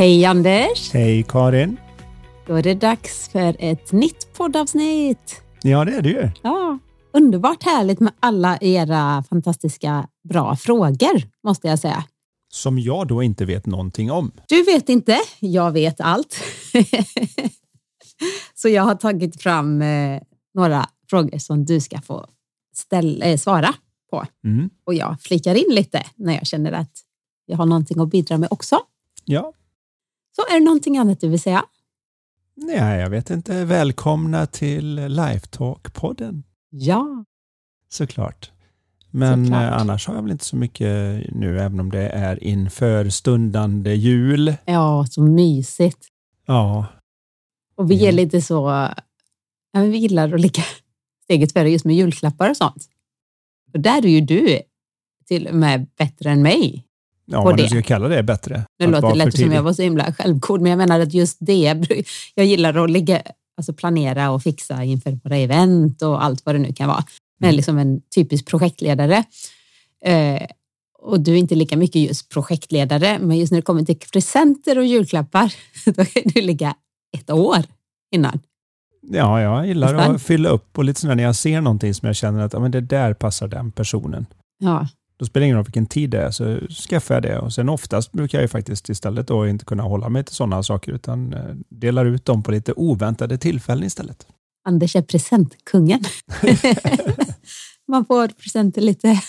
[0.00, 0.92] Hej Anders!
[0.92, 1.76] Hej Karin!
[2.46, 5.42] Då är det dags för ett nytt poddavsnitt.
[5.62, 6.30] Ja, det är det ju.
[6.42, 6.78] Ja,
[7.12, 12.04] underbart härligt med alla era fantastiska bra frågor, måste jag säga.
[12.52, 14.32] Som jag då inte vet någonting om.
[14.48, 16.36] Du vet inte, jag vet allt.
[18.54, 20.22] Så jag har tagit fram eh,
[20.54, 22.26] några frågor som du ska få
[22.74, 23.74] ställa, eh, svara
[24.10, 24.24] på.
[24.44, 24.70] Mm.
[24.84, 26.92] Och jag flikar in lite när jag känner att
[27.46, 28.78] jag har någonting att bidra med också.
[29.24, 29.52] Ja,
[30.40, 31.64] Så är det någonting annat du vill säga?
[32.54, 33.64] nej, jag vet inte.
[33.64, 37.24] Välkomna till Lifetalk-podden Ja,
[37.88, 38.50] såklart.
[39.10, 39.62] Men Såklart.
[39.62, 40.88] eh, annars har jag väl inte så mycket
[41.34, 44.54] nu, även om det är inför stundande jul.
[44.64, 46.06] ja så mysigt.
[46.46, 46.86] Ja,
[47.74, 48.16] Och vi är Mm.
[48.16, 48.88] lite så,
[49.72, 50.62] ja, vi gillar att ligga
[51.24, 52.88] steget före just med julklappar och sånt.
[53.74, 54.58] Och där är ju du
[55.26, 56.86] till och med bättre än mig.
[57.30, 57.68] Ja vad du det.
[57.68, 58.64] ska kalla det bättre.
[58.78, 61.36] Nu låter det lätt som jag var så himla självgod, men jag menar att just
[61.40, 61.76] det,
[62.34, 63.22] jag gillar att ligga,
[63.56, 67.04] alltså planera och fixa inför våra event och allt vad det nu kan vara.
[67.40, 67.56] Men Mm.
[67.56, 69.24] liksom en typisk projektledare.
[70.04, 70.42] Eh,
[71.02, 74.78] och du är inte lika mycket just projektledare, men just när det kommer till presenter
[74.78, 76.74] och julklappar, då kan du ligga
[77.16, 77.58] ett år
[78.14, 78.40] innan.
[79.10, 80.14] Ja, jag gillar Nästan.
[80.14, 82.58] att fylla upp och lite sådär när jag ser någonting som jag känner att ja,
[82.60, 84.26] men det där passar den personen.
[84.58, 84.88] Ja,
[85.20, 87.38] Då spelar det ingen roll vilken tid det är, så skaffar jag det.
[87.38, 90.62] Och sen oftast brukar jag ju faktiskt istället då inte kunna hålla mig till sådana
[90.62, 94.26] saker, utan eh, delar ut dem på lite oväntade tillfällen istället.
[94.64, 96.00] Anders är presentkungen.
[97.88, 99.20] Man får presenter lite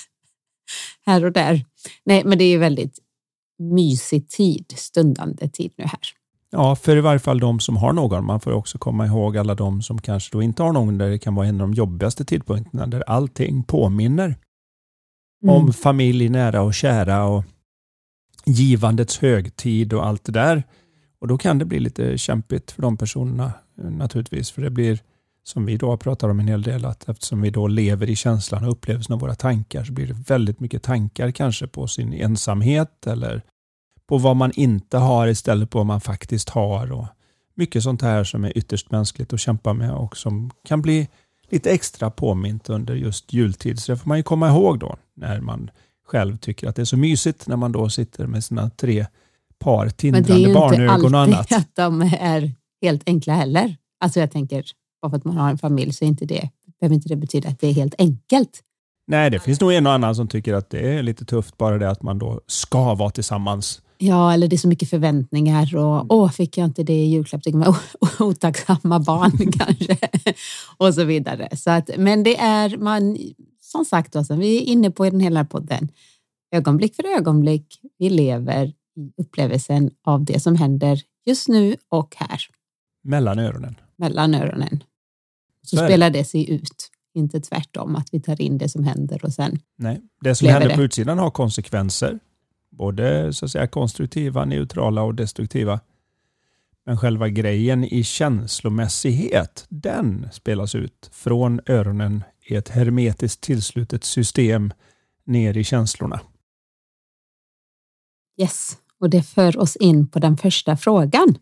[1.05, 1.65] här och där.
[2.05, 2.99] Nej, men det är ju väldigt
[3.59, 5.99] mysig tid, stundande tid nu här.
[6.51, 8.25] Ja, för i varje fall de som har någon.
[8.25, 11.19] Man får också komma ihåg alla de som kanske då inte har någon, där det
[11.19, 14.35] kan vara en av de jobbigaste tidpunkterna, där allting påminner
[15.43, 15.55] Mm.
[15.55, 17.43] om familj, nära och kära och
[18.45, 20.63] givandets högtid och allt det där.
[21.19, 23.53] Och då kan det bli lite kämpigt för de personerna
[23.83, 24.99] eh, naturligtvis, för det blir
[25.43, 28.65] som vi då pratar om en hel del, att eftersom vi då lever i känslan
[28.65, 33.07] och upplevelsen av våra tankar så blir det väldigt mycket tankar kanske på sin ensamhet
[33.07, 33.41] eller
[34.07, 37.05] på vad man inte har istället på vad man faktiskt har och
[37.55, 41.07] mycket sånt här som är ytterst mänskligt att kämpa med och som kan bli
[41.51, 43.79] lite extra påmint under just jultid.
[43.79, 45.71] Så det får man ju komma ihåg då när man
[46.07, 49.05] själv tycker att det är så mysigt när man då sitter med sina tre
[49.59, 51.37] par Men det är tindrande ju inte barnögon och annat.
[51.37, 52.51] alltid att de är
[52.81, 53.75] helt enkla heller.
[53.99, 54.65] Alltså jag tänker,
[55.01, 57.49] bara för att man har en familj så är inte det, behöver inte det betyda
[57.49, 58.61] att det är helt enkelt.
[59.11, 61.77] Nej, det finns nog en och annan som tycker att det är lite tufft bara
[61.77, 63.81] det att man då ska vara tillsammans.
[63.97, 67.43] Ja, eller det är så mycket förväntningar och åh, fick jag inte det i julklapp?
[67.43, 67.75] Tycker man,
[68.19, 69.97] otacksamma barn kanske
[70.77, 71.57] och så vidare.
[71.57, 73.17] Så att, men det är man,
[73.61, 75.89] som sagt, alltså, vi är inne på i den hela podden.
[76.51, 77.79] Ögonblick för ögonblick.
[77.97, 78.73] Vi lever i
[79.17, 82.41] upplevelsen av det som händer just nu och här
[83.03, 83.75] Mellan öronen.
[83.97, 84.83] mellan öronen.
[85.65, 89.25] Så, Så spelar det sig ut, inte tvärtom att vi tar in det som händer
[89.25, 89.59] och sen.
[89.75, 90.75] Nej, det som händer det.
[90.75, 92.19] på utsidan har konsekvenser.
[92.69, 95.79] Både så att säga konstruktiva, neutrala och destruktiva.
[96.85, 104.73] Men själva grejen i känslomässighet, den spelas ut från öronen i ett hermetiskt tillslutet system
[105.25, 106.19] ner i känslorna.
[108.37, 111.37] Yes, och det för oss in på den första frågan.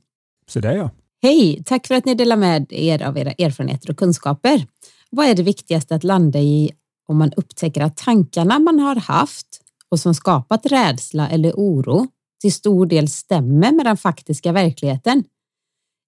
[0.47, 0.89] Så det är jag.
[1.21, 1.63] Hej!
[1.65, 4.65] Tack för att ni delar med er av era erfarenheter och kunskaper.
[5.09, 6.71] Vad är det viktigaste att landa i
[7.07, 12.07] om man upptäcker att tankarna man har haft och som skapat rädsla eller oro
[12.41, 15.23] till stor del stämmer med den faktiska verkligheten?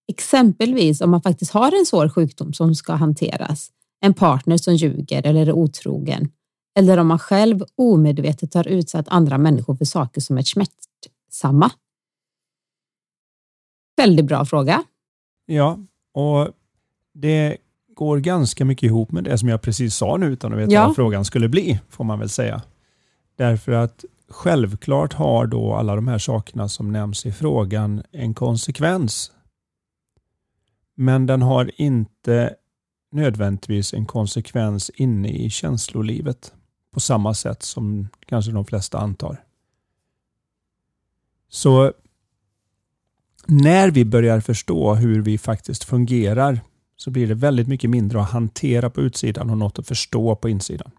[0.07, 3.71] Exempelvis om man faktiskt har en svår sjukdom som ska hanteras,
[4.01, 6.29] en partner som ljuger eller är otrogen,
[6.79, 11.71] eller om man själv omedvetet har utsatt andra människor för saker som är smärtsamma.
[13.97, 14.83] Väldigt bra fråga.
[15.45, 15.79] Ja,
[16.13, 16.49] och
[17.13, 17.57] det
[17.95, 20.87] går ganska mycket ihop med det som jag precis sa nu utan att veta Ja.
[20.87, 22.61] vad frågan skulle bli, får man väl säga.
[23.35, 29.31] Därför att självklart har då alla de här sakerna som nämns i frågan en konsekvens.
[30.95, 32.55] Men den har inte
[33.11, 36.53] nödvändigtvis en konsekvens inne i känslolivet
[36.93, 39.43] på samma sätt som kanske de flesta antar.
[41.49, 41.93] Så
[43.45, 46.59] när vi börjar förstå hur vi faktiskt fungerar
[47.01, 50.49] så blir det väldigt mycket mindre att hantera på utsidan och något att förstå på
[50.49, 50.91] insidan.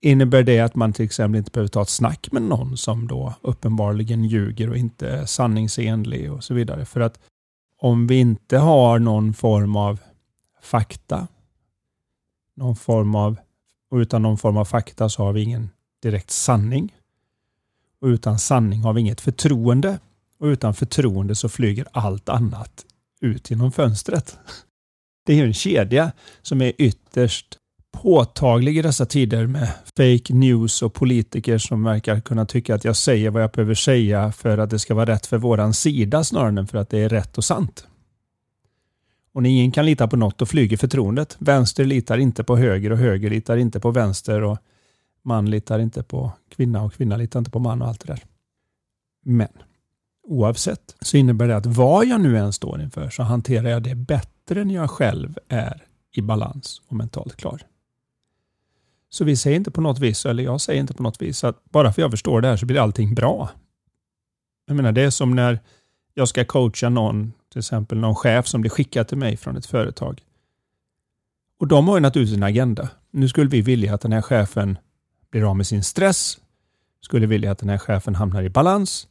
[0.00, 3.34] Innebär det att man till exempel inte behöver ta ett snack med någon som då
[3.40, 6.84] uppenbarligen ljuger och inte är sanningsenlig och så vidare?
[6.84, 7.20] För att
[7.78, 10.00] om vi inte har någon form av
[10.62, 11.28] fakta,
[12.56, 13.36] någon form av,
[13.90, 15.70] och utan någon form av fakta så har vi ingen
[16.02, 16.94] direkt sanning.
[18.00, 19.98] Och utan sanning har vi inget förtroende.
[20.38, 22.86] Och utan förtroende så flyger allt annat
[23.20, 24.38] ut genom fönstret.
[25.26, 26.12] Det är en kedja
[26.42, 27.56] som är ytterst
[27.92, 32.96] påtaglig i dessa tider med fake news och politiker som verkar kunna tycka att jag
[32.96, 36.60] säger vad jag behöver säga för att det ska vara rätt för våran sida snarare
[36.60, 37.86] än för att det är rätt och sant.
[39.32, 41.36] Och när ingen kan lita på något, då flyger förtroendet.
[41.38, 44.58] Vänster litar inte på höger och höger litar inte på vänster och
[45.22, 48.24] man litar inte på kvinna och kvinna litar inte på man och allt det där.
[49.24, 49.48] Men
[50.30, 53.94] oavsett så innebär det att vad jag nu än står inför så hanterar jag det
[53.94, 57.62] bättre när jag själv är i balans och mentalt klar.
[59.08, 61.64] Så vi säger inte på något vis, eller jag säger inte på något vis, att
[61.64, 63.50] bara för jag förstår det här så blir allting bra.
[64.66, 65.60] Jag menar, det är som när
[66.14, 69.66] jag ska coacha någon, till exempel någon chef som blir skickad till mig från ett
[69.66, 70.22] företag.
[71.58, 72.88] Och de har ju naturligtvis en agenda.
[73.10, 74.78] Nu skulle vi vilja att den här chefen
[75.30, 76.38] blir av med sin stress,
[77.00, 79.06] skulle vilja att den här chefen hamnar i balans,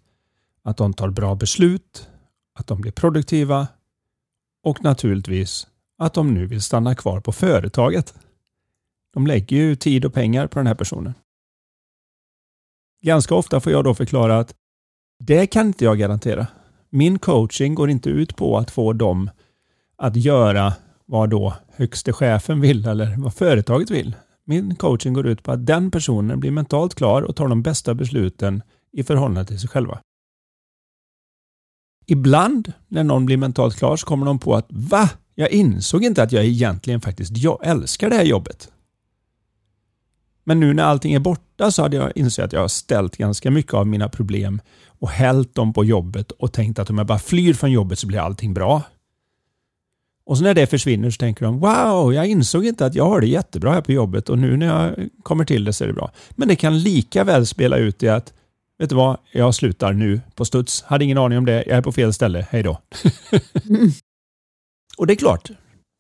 [0.64, 2.10] att de tar bra beslut,
[2.60, 3.68] att de blir produktiva
[4.64, 5.68] och naturligtvis
[5.98, 8.14] att de nu vill stanna kvar på företaget.
[9.14, 11.14] De lägger ju tid och pengar på den här personen.
[13.02, 14.56] Ganska ofta får jag då förklara att
[15.20, 16.48] det kan inte jag garantera.
[16.90, 19.30] Min coaching går inte ut på att få dem
[19.98, 20.74] att göra
[21.06, 24.16] vad då högste chefen vill eller vad företaget vill.
[24.46, 27.94] Min coaching går ut på att den personen blir mentalt klar och tar de bästa
[27.94, 30.00] besluten i förhållande till sig själva.
[32.12, 35.10] Ibland när någon blir mentalt klar så kommer de på att va?
[35.36, 38.72] Jag insåg inte att jag egentligen faktiskt jag älskar det här jobbet.
[40.44, 43.52] Men nu när allting är borta så hade jag insett att jag har ställt ganska
[43.52, 47.20] mycket av mina problem och hällt dem på jobbet och tänkt att om jag bara
[47.20, 48.82] flyr från jobbet så blir allting bra.
[50.26, 53.22] Och så när det försvinner så tänker de wow, jag insåg inte att jag har
[53.22, 55.94] det jättebra här på jobbet och nu när jag kommer till det så är det
[55.94, 56.12] bra.
[56.30, 58.34] Men det kan lika väl spela ut i att
[58.80, 60.84] vet du vad, jag slutar nu på studs.
[60.84, 62.82] Hade ingen aning om det, jag är på fel ställe, hej då.
[63.70, 63.92] mm.
[64.98, 65.50] Och det är klart,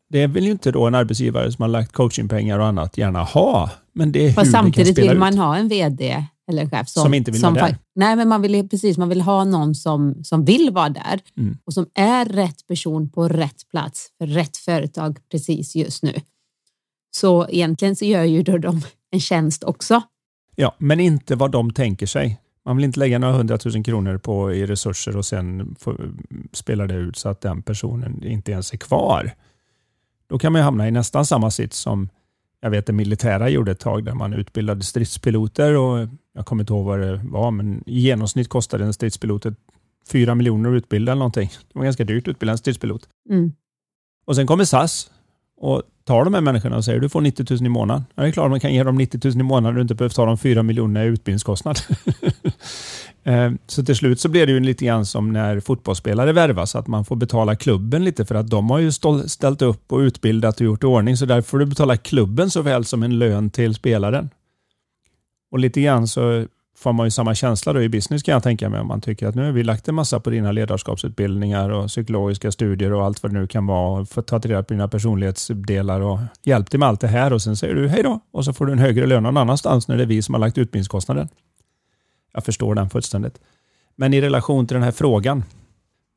[0.09, 3.69] det vill ju inte då en arbetsgivare som har lagt coachingpengar och annat gärna ha.
[3.93, 5.39] Men det är Fast hur samtidigt det kan spela vill man ut.
[5.39, 7.77] ha en VD eller chef som, Som inte vill som vara där.
[7.95, 11.57] Nej, men man vill, precis, man vill ha någon som, som vill vara där Mm.
[11.65, 16.13] och som är rätt person på rätt plats för rätt företag precis just nu.
[17.11, 20.01] Så egentligen så gör ju då de en tjänst också.
[20.55, 22.39] Ja, men inte vad de tänker sig.
[22.65, 25.95] Man vill inte lägga några hundratusen kronor på i resurser och sen få,
[26.51, 29.31] spela det ut så att den personen inte ens är kvar.
[30.27, 32.09] Då kan man ju hamna i nästan samma sits som
[32.61, 36.73] jag vet det militära gjorde ett tag där man utbildade stridspiloter och jag kommer inte
[36.73, 39.45] ihåg vad det var, men i genomsnitt kostade en stridspilot
[40.11, 41.49] fyra miljoner att utbilda eller någonting.
[41.73, 43.09] Det var ganska dyrt att utbilda en stridspilot.
[43.29, 43.51] Mm.
[44.25, 45.11] Och sen kommer SAS
[45.59, 48.05] och tar de här människorna och säger du får 90 000 i månaden.
[48.15, 50.15] Ja, det är klart man kan ge dem 90 000 i månaden och inte behöver
[50.15, 51.79] ta de 4 miljonerna i utbildningskostnad.
[53.23, 56.87] Ehm, så till slut så blir det ju lite grann som när fotbollsspelare värvas, att
[56.87, 58.91] man får betala klubben lite för att de har ju
[59.27, 62.85] ställt upp och utbildat och gjort i ordning, så därför får du betala klubben såväl
[62.85, 64.29] som en lön till spelaren.
[65.51, 66.45] Och lite grann så
[66.79, 69.27] får man ju samma känsla då i business kan jag tänka mig om man tycker
[69.27, 73.23] att nu har vi lagt en massa på dina ledarskapsutbildningar och psykologiska studier och allt
[73.23, 76.79] vad det nu kan vara och fått ta reda på dina personlighetsdelar och hjälpt dig
[76.79, 78.79] med allt det här och sen säger du hej då och så får du en
[78.79, 81.29] högre lön någon annanstans när det är vi som har lagt utbildningskostnaden.
[82.33, 83.39] Jag förstår den fullständigt.
[83.95, 85.43] Men i relation till den här frågan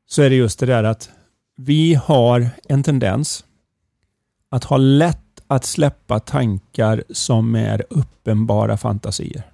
[0.09, 1.09] så är det just det där att
[1.57, 3.45] vi har en tendens
[4.49, 9.52] att ha lätt att släppa tankar som är uppenbara fantasier.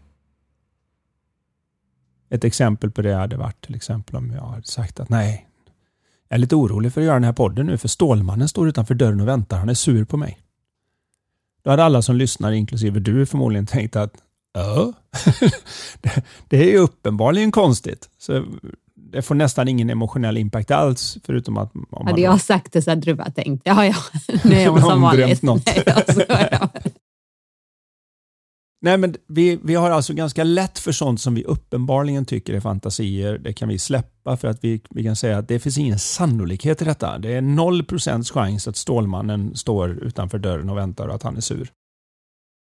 [2.29, 5.47] Ett exempel på det hade varit till exempel om jag hade sagt att nej,
[6.29, 8.93] jag är lite orolig för att göra den här podden nu för Stålmannen står utanför
[8.95, 9.57] dörren och väntar.
[9.57, 10.39] Han är sur på mig.
[11.63, 14.13] Då hade alla som lyssnar, inklusive du, förmodligen tänkt att
[14.53, 14.93] ja,
[16.01, 18.09] det, det är ju uppenbarligen konstigt.
[18.17, 18.45] Så
[18.95, 22.73] det får nästan ingen emotionell impact alls förutom att om man Hade då- jag sagt
[22.73, 23.95] det så hade du bara tänkt, ja ja,
[24.43, 25.41] nu är hon som vanligt.
[25.41, 25.65] något.
[25.75, 26.69] Nej, jag skojar.
[28.81, 32.59] Nej, men vi, vi har alltså ganska lätt för sånt som vi uppenbarligen tycker är
[32.59, 33.37] fantasier.
[33.37, 36.81] Det kan vi släppa för att vi, vi kan säga att det finns ingen sannolikhet
[36.81, 37.17] i detta.
[37.17, 41.41] Det är 0% chans att Stålmannen står utanför dörren och väntar och att han är
[41.41, 41.71] sur.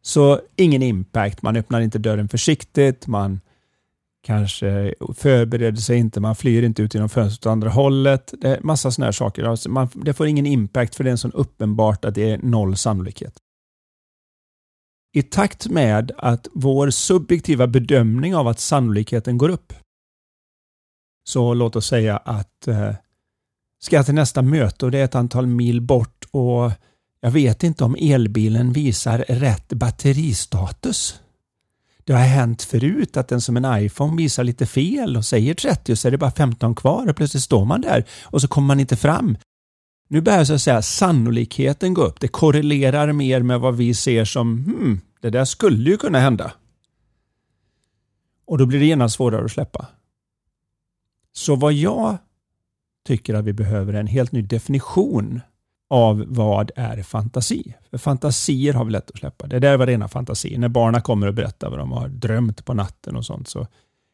[0.03, 3.41] Så ingen impact, man öppnar inte dörren försiktigt, man
[4.23, 8.35] kanske förbereder sig inte, man flyr inte ut genom fönstret åt andra hållet.
[8.39, 9.45] Det är massa sådana här saker.
[9.45, 12.77] Alltså man, det får ingen impact för det är så uppenbart att det är noll
[12.77, 13.35] sannolikhet.
[15.19, 19.73] I takt med att vår subjektiva bedömning av att sannolikheten går upp,
[21.25, 22.95] så låt oss säga att eh,
[23.81, 26.71] ska jag till nästa möte och det är ett antal mil bort och
[27.21, 31.21] jag vet inte om elbilen visar rätt batteristatus.
[32.05, 35.93] Det har hänt förut att den som en iPhone visar lite fel och säger 30
[35.93, 38.67] och så är det bara 15 kvar och plötsligt står man där och så kommer
[38.67, 39.37] man inte fram.
[40.09, 42.21] Nu börjar så att säga sannolikheten gå upp.
[42.21, 46.53] Det korrelerar mer med vad vi ser som hmm, det där skulle ju kunna hända.
[48.47, 49.87] Och då blir det genast svårare att släppa.
[51.33, 52.19] Så vad jag
[53.07, 55.41] tycker att vi behöver är en helt ny definition
[55.91, 57.75] av vad är fantasi.
[57.91, 59.47] För fantasier har vi lätt att släppa.
[59.47, 60.59] Det där var rena fantasier.
[60.59, 63.67] När barnen kommer och berättar vad de har drömt på natten och sånt så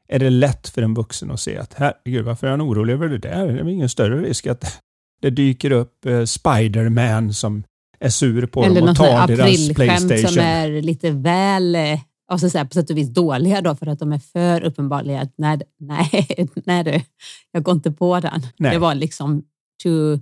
[0.08, 3.08] är det lätt för en vuxen att se att herregud, varför är han orolig över
[3.08, 3.46] det där?
[3.46, 4.80] Det är ingen större risk att
[5.20, 7.64] det dyker upp eh, Spiderman som
[8.00, 10.10] är sur på Eller dem och tar deras Playstation.
[10.10, 11.76] Eller som är lite väl
[12.28, 15.28] alltså så här, på sätt och vis dåliga då för att de är för uppenbarliga.
[15.36, 16.26] Nej, nej,
[16.64, 17.00] nej du,
[17.52, 18.46] jag går inte på den.
[18.56, 18.72] Nej.
[18.72, 19.42] Det var liksom
[19.82, 20.20] too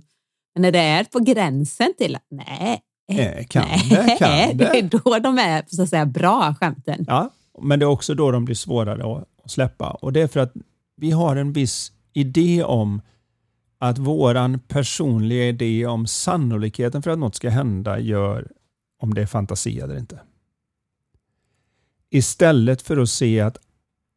[0.59, 4.65] när det är på gränsen till nej, eh, kan nej, det, kan det.
[4.65, 7.05] det är då de är så att säga bra skämten.
[7.07, 7.29] Ja,
[7.61, 10.53] men det är också då de blir svårare att släppa och det är för att
[10.97, 13.01] vi har en viss idé om
[13.83, 18.47] att våran personliga idé om sannolikheten för att något ska hända gör
[18.99, 20.19] om det är fantasi eller inte.
[22.09, 23.57] Istället för att se att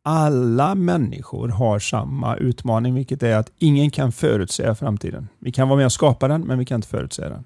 [0.04, 5.28] alla människor har samma utmaning, vilket är att ingen kan förutsäga framtiden.
[5.38, 7.44] Vi kan vara med och skapa den, men vi kan inte förutsäga den.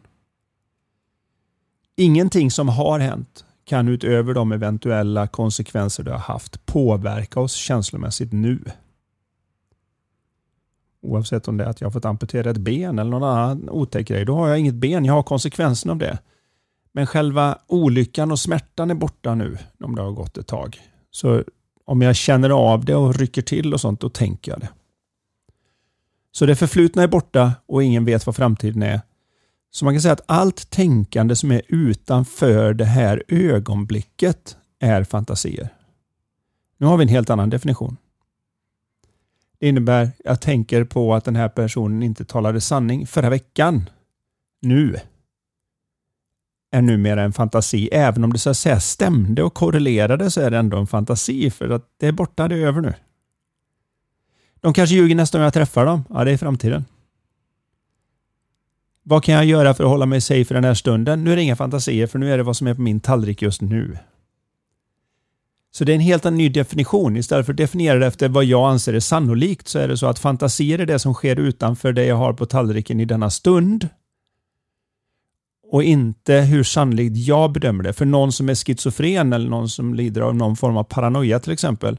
[1.96, 8.32] Ingenting som har hänt kan utöver de eventuella konsekvenser det har haft påverka oss känslomässigt
[8.32, 8.64] nu.
[11.02, 14.08] Oavsett om det är att jag har fått amputera ett ben eller någon annan otäck
[14.08, 15.04] grej, då har jag inget ben.
[15.04, 16.18] Jag har konsekvensen av det.
[16.92, 20.80] Men själva olyckan och smärtan är borta nu om det har gått ett tag.
[21.10, 21.44] Så
[21.84, 24.68] om jag känner av det och rycker till och sånt, då tänker jag det.
[26.32, 29.00] Så det förflutna är borta och ingen vet vad framtiden är.
[29.70, 35.68] Så man kan säga att allt tänkande som är utanför det här ögonblicket är fantasier.
[36.78, 37.96] Nu har vi en helt annan definition.
[39.60, 43.90] Det innebär, att jag tänker på att den här personen inte talade sanning förra veckan.
[44.62, 44.96] Nu
[46.70, 47.88] är numera en fantasi.
[47.92, 51.50] Även om det så att säga stämde och korrelerade så är det ändå en fantasi
[51.50, 52.94] för att det är borta, det är över nu.
[54.60, 56.04] De kanske ljuger nästa gång jag träffar dem.
[56.08, 56.84] Ja, det är framtiden.
[59.02, 61.24] Vad kan jag göra för att hålla mig safe för den här stunden?
[61.24, 63.42] Nu är det inga fantasier, för nu är det vad som är på min tallrik
[63.42, 63.98] just nu.
[65.72, 67.16] Så det är en helt ny definition.
[67.16, 70.06] Istället för att definiera det efter vad jag anser är sannolikt så är det så
[70.06, 73.88] att fantasier är det som sker utanför det jag har på tallriken i denna stund
[75.70, 77.92] och inte hur sannolikt jag bedömer det.
[77.92, 81.52] För någon som är schizofren eller någon som lider av någon form av paranoia till
[81.52, 81.98] exempel.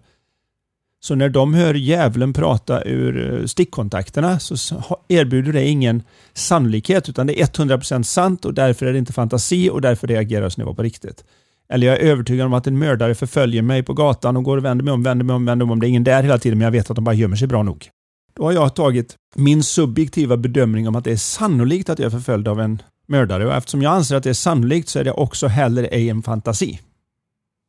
[0.99, 7.27] Så när de hör djävulen prata ur eh, stickkontakterna så erbjuder det ingen sannolikhet utan
[7.27, 10.61] det är 100% sant och därför är det inte fantasi och därför reagerar jag som
[10.61, 11.23] det var på riktigt.
[11.71, 14.65] Eller jag är övertygad om att en mördare förföljer mig på gatan och går och
[14.65, 15.79] vänder mig om, vänder mig om, vänder mig om.
[15.79, 17.63] Det är ingen där hela tiden men jag vet att de bara gömmer sig bra
[17.63, 17.89] nog.
[18.33, 22.09] Då har jag tagit min subjektiva bedömning om att det är sannolikt att jag är
[22.09, 25.11] förföljd av en mördare och eftersom jag anser att det är sannolikt så är det
[25.11, 26.79] också heller ej en fantasi.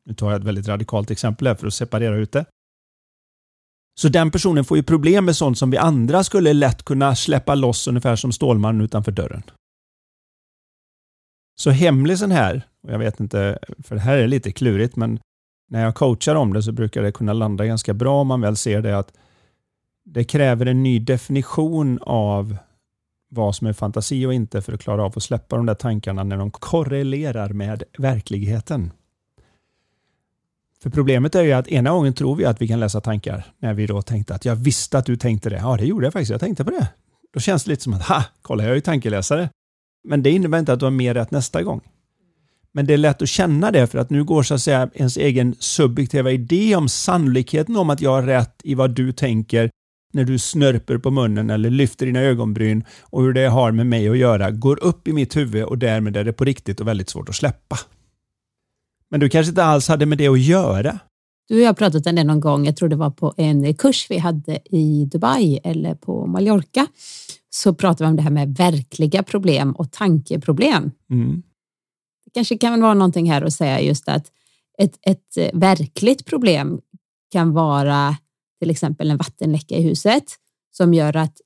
[0.07, 2.45] Nu tar jag ett väldigt radikalt exempel här för att separera ut det.
[4.01, 7.55] Så den personen får ju problem med sånt som vi andra skulle lätt kunna släppa
[7.55, 9.43] loss ungefär som Stålmannen utanför dörren.
[11.55, 15.21] Så hemlisen här, och jag vet inte, för det här är lite klurigt, men
[15.69, 18.57] när jag coachar om det så brukar det kunna landa ganska bra om man väl
[18.57, 19.13] ser det att
[20.05, 22.57] det kräver en ny definition av
[23.29, 26.25] vad som är fantasi och inte för att klara av att släppa de där tankarna
[26.25, 28.93] när de korrelerar med verkligheten.
[30.83, 33.75] För problemet är ju att ena gången tror vi att vi kan läsa tankar när
[33.75, 35.57] vi då tänkte att jag visste att du tänkte det.
[35.57, 36.31] Ja, det gjorde jag faktiskt.
[36.31, 36.89] Jag tänkte på det.
[37.33, 39.49] Då känns det lite som att, ha, kolla jag är ju tankeläsare.
[40.05, 41.81] Men det innebär inte att du har mer rätt nästa gång.
[42.75, 45.17] Men det är lätt att känna det för att nu går så att säga ens
[45.17, 49.71] egen subjektiva idé om sannolikheten om att jag har rätt i vad du tänker
[50.13, 54.09] när du snörper på munnen eller lyfter dina ögonbryn och hur det har med mig
[54.09, 57.09] att göra går upp i mitt huvud och därmed är det på riktigt och väldigt
[57.09, 57.79] svårt att släppa.
[59.11, 60.99] Men du kanske inte alls hade med det att göra?
[61.49, 63.75] Du och jag har pratat om det någon gång, jag tror det var på en
[63.75, 66.87] kurs vi hade i Dubai eller på Mallorca.
[67.51, 70.91] Så pratade vi om det här med verkliga problem och tankeproblem.
[71.11, 71.43] Mm.
[72.35, 74.27] Kanske kan vara någonting här att säga just att
[74.79, 76.81] ett, ett eh, verkligt problem
[77.33, 78.17] kan vara
[78.61, 80.25] till exempel en vattenläcka i huset
[80.71, 81.41] som gör att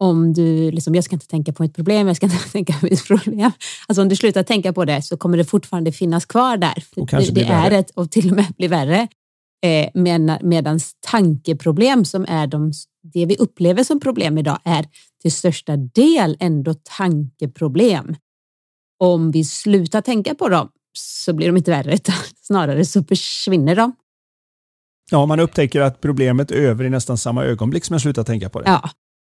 [0.00, 2.86] om du, liksom, jag ska inte tänka på ett problem, jag ska inte tänka på
[2.86, 3.50] ett problem.
[3.88, 6.84] Alltså om du slutar tänka på det så kommer det fortfarande finnas kvar där.
[6.96, 9.08] Och det, det är ett, och till och med bli värre.
[9.62, 12.72] Eh, med, medans tankeproblem som är de,
[13.02, 14.86] det vi upplever som problem idag är
[15.22, 18.16] till största del ändå tankeproblem.
[18.98, 23.76] Om vi slutar tänka på dem så blir de inte värre utan snarare så försvinner
[23.76, 23.92] de.
[25.10, 28.48] Ja, man upptäcker att problemet är över i nästan samma ögonblick som jag slutar tänka
[28.48, 28.68] på det.
[28.70, 28.90] Ja.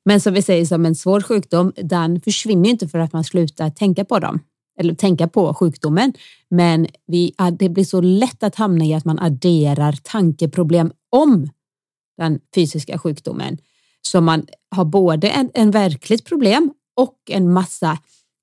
[0.05, 3.25] Men som vi säger som en svår sjukdom, den försvinner ju inte för att man
[3.25, 4.41] slutar tänka på dem
[4.81, 6.13] eller tänka på sjukdomen.
[6.51, 11.51] Men vi, det blir så lätt att hamna i att man adderar tankeproblem om
[12.17, 13.59] den fysiska sjukdomen.
[14.03, 17.99] Så man har både en, en verkligt problem och en massa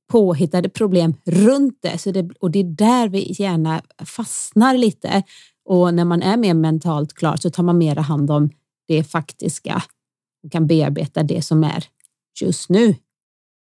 [0.07, 1.97] påhittade problem runt det.
[1.97, 2.29] Så det.
[2.39, 5.23] Och det är där vi gärna fastnar lite.
[5.65, 8.49] Och när man är mer mentalt klar så tar man mera hand om
[8.87, 9.83] det faktiska
[10.43, 11.85] och kan bearbeta det som är
[12.41, 12.95] just nu.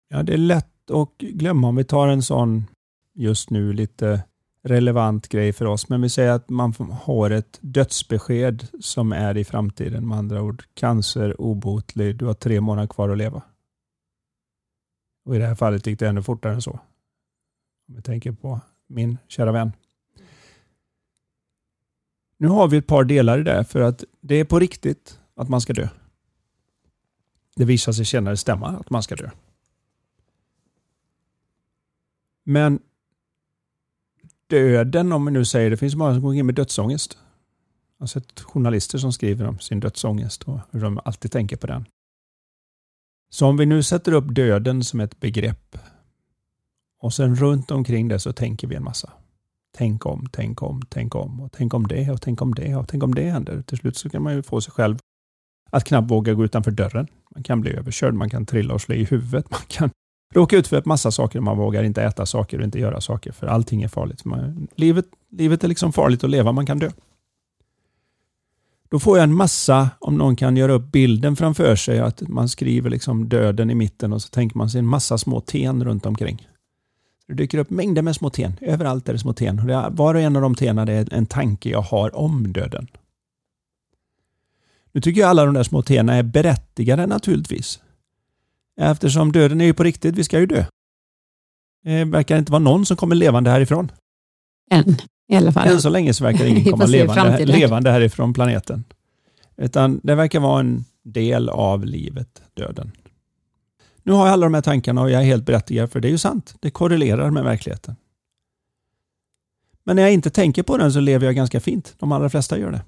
[0.09, 2.65] Ja, det är lätt att glömma om vi tar en sån
[3.15, 4.23] just nu lite
[4.65, 5.89] relevant grej för oss.
[5.89, 10.09] Men vi säger att man har ett dödsbesked som är i framtiden.
[10.09, 12.17] Med andra ord, cancer obotlig.
[12.17, 13.43] Du har tre månader kvar att leva.
[15.25, 16.81] Och i det här fallet gick det ännu fortare än så.
[17.89, 19.73] Om vi tänker på min kära vän.
[22.37, 25.49] Nu har vi ett par delar i det, för att det är på riktigt att
[25.49, 25.89] man ska dö.
[27.57, 29.31] Det visar sig senare stämma att man ska dö.
[32.45, 32.81] Men
[34.47, 37.19] döden, om vi nu säger det, finns många som går in med dödsångest.
[37.99, 41.67] Jag har sett journalister som skriver om sin dödsångest och hur de alltid tänker på
[41.67, 41.87] den.
[43.35, 45.77] Så om vi nu sätter upp döden som ett begrepp
[47.01, 49.13] och sen runt omkring det så tänker vi en massa.
[49.77, 52.89] Tänk om, tänk om, tänk om och tänk om det och tänk om det och
[52.89, 53.63] tänk om det händer.
[53.63, 54.99] Till slut så kan man ju få sig själv
[55.71, 57.07] att knappt våga gå utanför dörren.
[57.35, 59.91] Man kan bli överkörd, man kan trilla och slå i huvudet, man kan
[60.35, 61.41] råka ut för en massa saker.
[61.41, 64.25] Man vågar inte äta saker och inte göra saker för allting är farligt.
[64.25, 66.91] Man, livet, livet är liksom farligt att leva, man kan dö.
[68.93, 72.49] Då får jag en massa, om någon kan göra upp bilden framför sig, att man
[72.49, 76.07] skriver liksom döden i mitten och så tänker man sig en massa små ten runt
[76.07, 76.49] omkring.
[77.29, 78.53] Det dyker upp mängder med små ten.
[78.61, 79.59] Överallt är det små ten.
[79.59, 82.89] Och var och en av de tena är en tanke jag har om döden.
[84.93, 87.81] Nu tycker jag alla de där små tena är berättigade naturligtvis.
[88.81, 90.65] Eftersom döden är ju på riktigt, vi ska ju dö.
[91.85, 93.93] Det verkar inte vara någon som kommer levande härifrån.
[94.71, 94.97] Än
[95.29, 95.69] i alla fall.
[95.69, 98.85] Än så länge så verkar ingen komma levande, levande härifrån planeten.
[99.57, 102.93] Utan det verkar vara en del av livet, döden.
[104.03, 106.13] Nu har jag alla de här tankarna och jag är helt berättigad för det är
[106.13, 106.55] ju sant.
[106.61, 107.97] Det korrelerar med verkligheten.
[109.85, 111.95] Men när jag inte tänker på den så lever jag ganska fint.
[111.99, 112.83] De allra flesta gör det.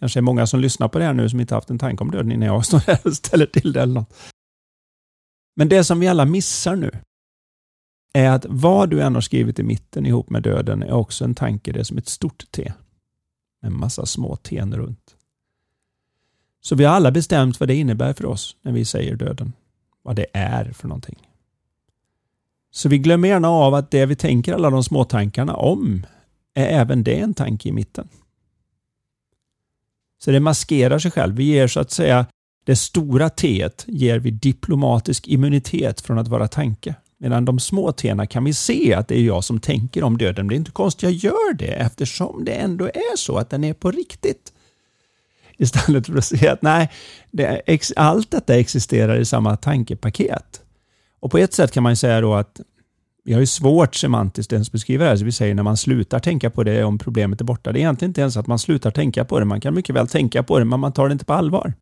[0.00, 2.10] Kanske är många som lyssnar på det här nu som inte haft en tanke om
[2.10, 4.14] döden innan jag står här och ställer till det eller något.
[5.56, 6.90] Men det som vi alla missar nu
[8.12, 11.34] är att vad du än har skrivit i mitten ihop med döden är också en
[11.34, 12.72] tanke, det är som ett stort T.
[13.62, 15.16] Med en massa små T runt.
[16.60, 19.52] Så vi har alla bestämt vad det innebär för oss när vi säger döden.
[20.02, 21.28] Vad det är för någonting.
[22.70, 26.06] Så vi glömmer gärna av att det vi tänker alla de små tankarna om
[26.54, 28.08] är även det en tanke i mitten.
[30.18, 31.34] Så det maskerar sig själv.
[31.34, 32.26] Vi ger så att säga
[32.64, 36.94] det stora T ger vi diplomatisk immunitet från att vara tanke.
[37.22, 40.48] Medan de små tena kan vi se att det är jag som tänker om döden.
[40.48, 43.74] Det är inte konstigt jag gör det eftersom det ändå är så att den är
[43.74, 44.52] på riktigt.
[45.56, 46.90] Istället för att se att nej,
[47.30, 50.62] det är, allt detta existerar i samma tankepaket.
[51.20, 52.60] Och på ett sätt kan man säga då att
[53.24, 56.18] vi har ju svårt semantiskt ens beskriva det här, så vi säger när man slutar
[56.18, 57.72] tänka på det om problemet är borta.
[57.72, 59.44] Det är egentligen inte ens att man slutar tänka på det.
[59.44, 61.74] Man kan mycket väl tänka på det, men man tar det inte på allvar.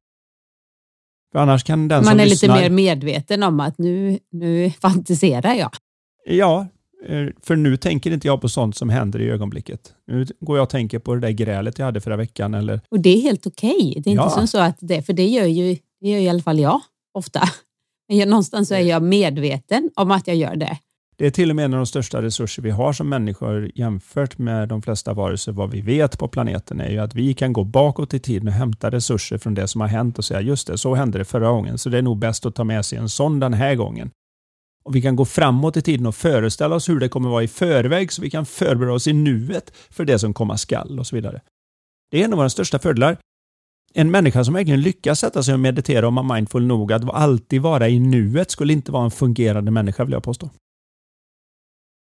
[1.33, 2.61] För annars kan den som Man är lite lyssnar...
[2.61, 5.71] mer medveten om att nu, nu fantiserar jag.
[6.27, 6.67] Ja,
[7.07, 9.95] eh, för nu tänker inte jag på sånt som händer i ögonblicket.
[10.07, 13.01] Nu går jag och tänker på det där grälet jag hade förra veckan eller Och
[13.01, 14.01] det är helt okej.
[14.05, 14.23] Det är Ja.
[14.25, 16.81] inte som så att det, för det gör ju, det gör i alla fall jag
[17.15, 17.43] ofta.
[18.09, 20.79] Men någonstans så är jag medveten om att jag gör det.
[21.21, 24.39] Det är till och med en av de största resurser vi har som människor jämfört
[24.39, 25.53] med de flesta varelser.
[25.53, 28.55] Vad vi vet på planeten är ju att vi kan gå bakåt i tiden och
[28.55, 31.51] hämta resurser från det som har hänt och säga just det, så hände det förra
[31.51, 34.11] gången, så det är nog bäst att ta med sig en sån den här gången.
[34.85, 37.49] Och Vi kan gå framåt i tiden och föreställa oss hur det kommer vara i
[37.49, 41.17] förväg så vi kan förbereda oss i nuet för det som komma skall och så
[41.17, 41.41] vidare.
[42.11, 43.17] Det är en av våra största fördelar.
[43.95, 47.63] En människa som verkligen lyckas sätta sig och meditera och vara mindful nog att alltid
[47.63, 50.51] vara i nuet skulle inte vara en fungerande människa vill jag påstå.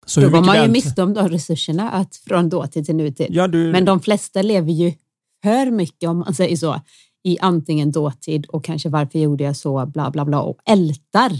[0.09, 3.27] Så Då går mycket man ju miste om de resurserna att från dåtid till nutid.
[3.29, 4.93] Ja, du, Men de flesta lever ju
[5.43, 6.81] för mycket, om man säger så,
[7.23, 11.31] i antingen dåtid och kanske varför gjorde jag så, bla bla bla, och ältar.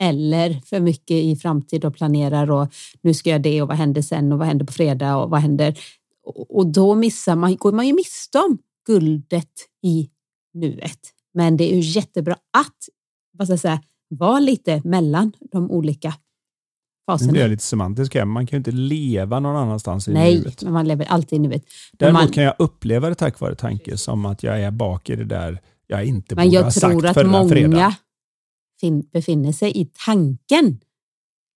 [0.00, 4.02] Eller för mycket i framtid och planerar och nu ska jag det och vad händer
[4.02, 5.78] sen och vad händer på fredag och vad händer?
[6.24, 10.10] Och och då missar man, går man ju miste om guldet i
[10.54, 11.00] nuet.
[11.34, 12.88] Men det är ju jättebra att
[13.32, 16.14] vad ska jag säga, vara lite mellan de olika
[17.08, 17.32] nu faserna.
[17.32, 20.40] blir jag lite semantisk här, men man kan ju inte leva någon annanstans i Nej,
[20.40, 20.62] nuet.
[20.62, 21.62] men man lever alltid i nuet.
[21.92, 25.10] Men Däremot man, kan jag uppleva det tack vare tanke som att jag är bak
[25.10, 27.92] i det där jag inte men borde ha jag sagt tror att förra många fredagen.
[28.80, 30.80] fin, befinner sig i tanken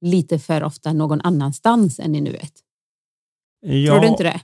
[0.00, 2.52] lite för ofta någon annanstans än i nuet.
[3.60, 4.40] Ja, Tror du inte det?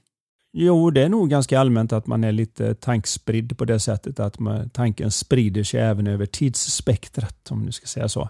[0.56, 4.38] Jo, det är nog ganska allmänt att man är lite tankspridd på det sättet att
[4.38, 8.28] man, tanken sprider sig även över tidsspektrat, om du ska säga så.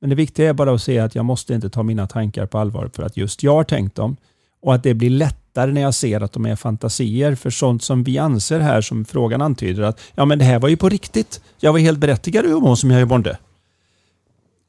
[0.00, 2.58] Men det viktiga är bara att se att jag måste inte ta mina tankar på
[2.58, 4.16] allvar för att just jag har tänkt dem
[4.62, 8.04] och att det blir lättare när jag ser att de är fantasier för sånt som
[8.04, 11.40] vi anser här som frågan antyder att ja men det här var ju på riktigt.
[11.60, 13.38] Jag var helt berättigad att må som jag bonde.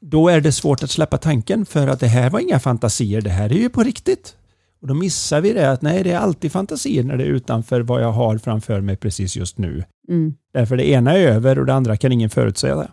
[0.00, 3.30] Då är det svårt att släppa tanken för att det här var inga fantasier, det
[3.30, 4.36] här är ju på riktigt.
[4.80, 7.80] Och då missar vi det att nej, det är alltid fantasier när det är utanför
[7.80, 9.84] vad jag har framför mig precis just nu.
[10.08, 10.34] Mm.
[10.52, 12.88] Därför det ena är över och det andra kan ingen förutsäga.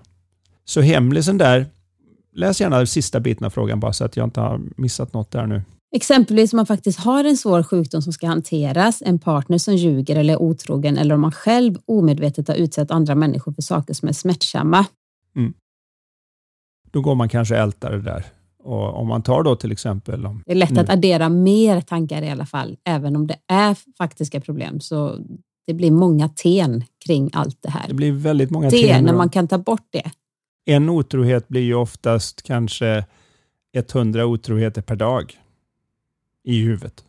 [0.66, 1.66] Så hemlisen där,
[2.38, 5.48] läs gärna sista biten av frågan bara så att jag inte har missat något där
[5.48, 5.62] nu.
[5.96, 10.16] Exempelvis om man faktiskt har en svår sjukdom som ska hanteras, en partner som ljuger
[10.16, 14.08] eller är otrogen eller om man själv omedvetet har utsatt andra människor för saker som
[14.10, 14.86] är smärtsamma.
[16.92, 18.26] Då går man kanske och ältar det där.
[18.64, 20.80] Och om man tar då till exempel om Det är lätt Nu.
[20.80, 24.80] att addera mer tankar i alla fall, även om det är faktiska problem.
[24.80, 25.18] Så
[25.68, 27.94] det blir många ten kring allt det det här.
[27.94, 29.04] blir väldigt många Det, teman.
[29.04, 30.12] när man kan ta bort det.
[30.70, 33.06] En otrohet blir ju oftast kanske
[33.74, 35.34] 100 otroheter per dag
[36.44, 37.04] i huvudet.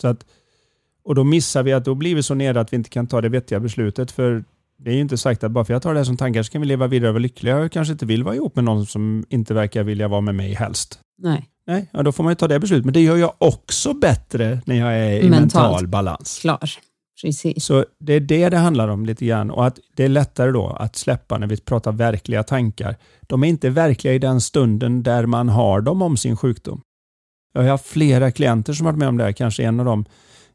[0.00, 0.26] Så att,
[1.04, 3.20] och då missar vi att då blir vi så nere att vi inte kan ta
[3.20, 4.10] det vettiga beslutet.
[4.10, 4.44] För
[4.76, 6.52] det är ju inte sagt att bara för jag tar det här som tankar så
[6.52, 7.58] kan vi leva vidare och vara lyckliga.
[7.58, 10.54] Jag kanske inte vill vara ihop med någon som inte verkar vilja vara med mig
[10.54, 10.98] helst.
[11.18, 12.84] Nej, Nej, ja, då får man ju ta det beslutet.
[12.84, 15.54] Men det gör jag också bättre när jag är i Mentalt.
[15.54, 16.38] mental balans.
[16.40, 16.70] klar.
[17.22, 17.64] Precis.
[17.64, 20.66] Så det är det det handlar om lite grann och att det är lättare då
[20.66, 22.96] att släppa när vi pratar verkliga tankar.
[23.20, 26.80] De är inte verkliga i den stunden där man har dem om sin sjukdom.
[27.52, 30.04] Jag har haft flera klienter som varit med om det här, kanske en av dem,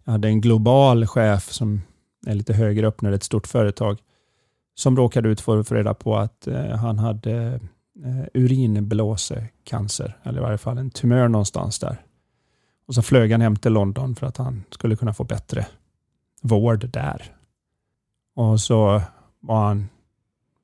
[0.04, 1.82] jag hade en global chef som
[2.28, 3.98] är lite högre upp när det är ett stort företag,
[4.76, 7.60] som råkade ut för att få reda på att eh, han hade
[8.06, 12.02] eh, urinblåsecancer, eller i varje fall en tumör någonstans där.
[12.88, 15.65] Och så flög han hem till London för att han skulle kunna få bättre
[16.41, 17.36] vård där.
[18.36, 19.02] Och så
[19.39, 19.89] var han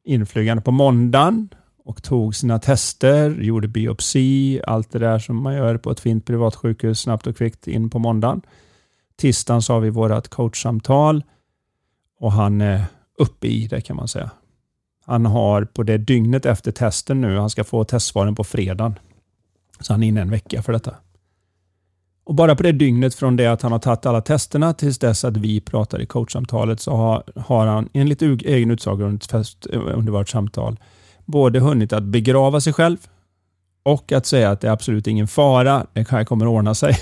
[0.03, 1.49] inflygande på måndagen
[1.83, 6.25] och tog sina tester, gjorde biopsi, allt det där som man gör på ett fint
[6.25, 8.41] privatsjukhus snabbt och kvickt in på måndagen.
[9.15, 11.23] Tisdagen så har vi vårt coachsamtal
[12.19, 12.85] och han är
[13.17, 14.31] uppe i det kan man säga.
[15.05, 18.99] Han har på det dygnet efter testen nu, han ska få testsvaren på fredagen.
[19.79, 20.95] Så han är inne en vecka för detta.
[22.25, 25.25] Och bara på det dygnet från det att han har tagit alla testerna tills dess
[25.25, 29.97] att vi pratar i coachsamtalet så har, har han enligt egen utsago under, fest- eh,
[29.97, 30.79] vårt samtal
[31.25, 32.97] både hunnit att begrava sig själv
[33.83, 36.97] och att säga att det är absolut ingen fara, det här kommer ordna sig.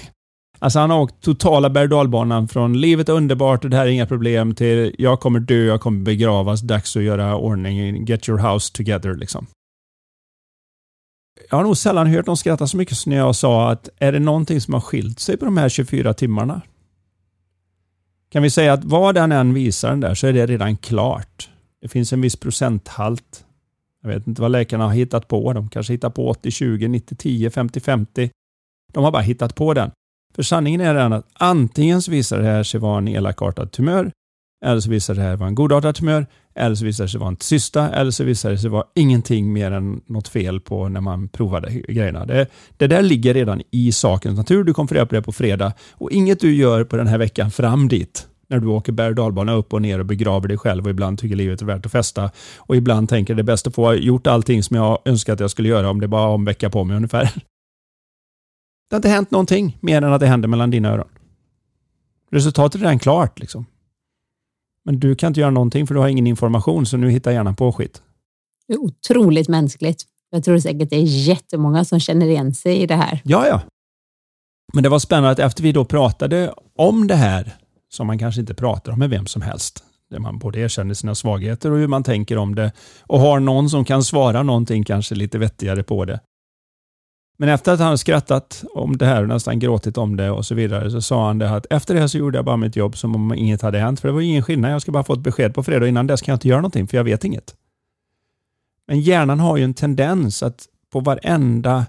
[0.60, 3.86] Alltså han har åkt totala berg och dalbanan från livet är underbart och det här
[3.86, 8.30] är inga problem till jag kommer dö, jag kommer begravas, dags att göra ordning, get
[8.30, 9.48] your house together liksom.
[11.50, 14.12] Jag har nog sällan hört någon skratta så mycket som när jag sa att är
[14.12, 16.62] det någonting som har skilt sig på de här 24 timmarna?
[18.30, 21.50] Kan vi säga att vad den än visar den där så är det redan klart.
[21.82, 23.46] Det finns en viss procenthalt.
[24.02, 25.54] Jag vet inte vad läkarna har hittat på.
[25.54, 28.30] De kanske hittar på 80-20, 90-10, 50-50.
[28.94, 29.92] De har bara hittat på den.
[30.36, 34.12] För sanningen är den att antingen så visar det här sig vara en elakartad tumör,
[34.66, 37.30] eller så visar det här vara en godartad tumör, eller så visar det sig vara
[37.30, 41.02] en cysta, eller så visar det sig vara ingenting mer än något fel på när
[41.02, 42.26] man provade grejerna.
[42.26, 44.64] Det, det där ligger redan i sakens natur.
[44.64, 45.74] Du kommer få reda på det på fredag.
[45.92, 49.16] Och inget du gör på den här veckan fram dit, när du åker berg och
[49.16, 51.92] dalbana upp och ner och begraver dig själv och ibland tycker livet är värt att
[51.92, 55.40] festa och ibland tänker det är bäst att få gjort allting som jag önskat att
[55.40, 57.24] jag skulle göra om det bara om en vecka på mig ungefär.
[58.90, 61.08] Det har inte hänt någonting mer än att det händer mellan dina öron.
[62.32, 63.66] Resultatet är redan klart liksom.
[64.86, 67.54] Men du kan inte göra någonting för du har ingen information så nu hittar gärna
[67.54, 68.02] på skit.
[68.68, 70.04] Det är otroligt mänskligt.
[70.30, 73.22] Jag tror säkert det är jättemånga som känner igen sig i det här.
[73.24, 73.62] Ja, ja.
[74.74, 77.56] Men det var spännande att efter vi då pratade om det här,
[77.90, 81.16] som man kanske inte pratar om med vem som helst, där man både erkänner sina
[81.16, 85.16] svagheter och hur man tänker om det och har någon som kan svara någonting kanske
[85.16, 86.20] lite vettigare på det.
[87.38, 90.56] Men efter att han skrattat om det här och nästan gråtit om det och så
[90.56, 93.16] vidare så sa han det att efter det så gjorde jag bara mitt jobb som
[93.16, 94.00] om inget hade hänt.
[94.00, 94.72] För det var ingen skillnad.
[94.72, 95.88] Jag ska bara få ett besked på fredag.
[95.88, 97.56] Innan dess kan jag inte göra någonting för jag vet inget.
[98.88, 101.86] Men hjärnan har ju en tendens att på varenda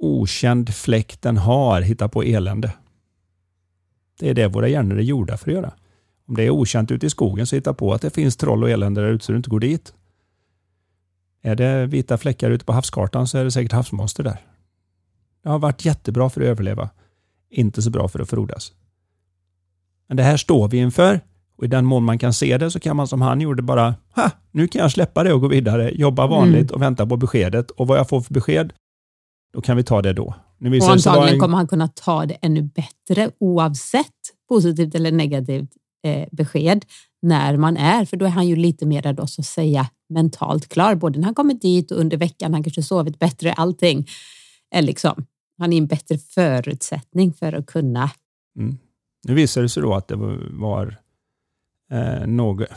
[0.00, 2.72] okänd fläck den har hitta på elände.
[4.18, 5.72] Det är det våra hjärnor är gjorda för att göra.
[6.28, 8.70] Om det är okänt ute i skogen så hitta på att det finns troll och
[8.70, 9.94] elände där ute så du inte går dit.
[11.42, 14.51] Är det vita fläckar ute på havskartan så är det säkert havsmonster där.
[15.42, 16.90] Det har varit jättebra för att överleva.
[17.50, 18.72] Inte så bra för att frodas.
[20.08, 21.20] Men det här står vi inför
[21.58, 23.94] och i den mån man kan se det så kan man som han gjorde bara,
[24.16, 26.74] ha, nu kan jag släppa det och gå vidare, jobba vanligt mm.
[26.74, 27.70] och vänta på beskedet.
[27.70, 28.72] Och vad jag får för besked,
[29.52, 30.34] då kan vi ta det då.
[30.58, 31.40] Nu och antagligen en...
[31.40, 34.06] kommer han kunna ta det ännu bättre oavsett
[34.48, 35.70] positivt eller negativt
[36.06, 36.84] eh, besked
[37.22, 40.68] när man är, för då är han ju lite mer då så att säga mentalt
[40.68, 44.08] klar, både när han kommer dit och under veckan, han kanske sovit bättre, allting
[44.70, 45.24] är liksom,
[45.58, 48.10] han är en bättre förutsättning för att kunna.
[48.58, 48.78] Mm.
[49.28, 50.16] Nu visade det sig då att det
[50.50, 50.96] var
[51.92, 52.68] eh, något,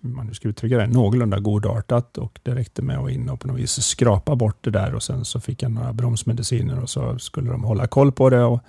[0.00, 3.48] man nu ska uttrycka det, någorlunda godartat och det räckte med att in och på
[3.48, 7.18] något vis skrapa bort det där och sen så fick jag några bromsmediciner och så
[7.18, 8.60] skulle de hålla koll på det och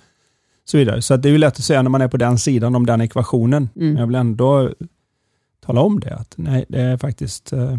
[0.66, 1.02] så vidare.
[1.02, 3.02] Så det är ju lätt att säga när man är på den sidan om den
[3.02, 3.70] ekvationen.
[3.76, 3.88] Mm.
[3.88, 4.74] Men jag vill ändå
[5.60, 7.78] tala om det, att nej, det är faktiskt eh,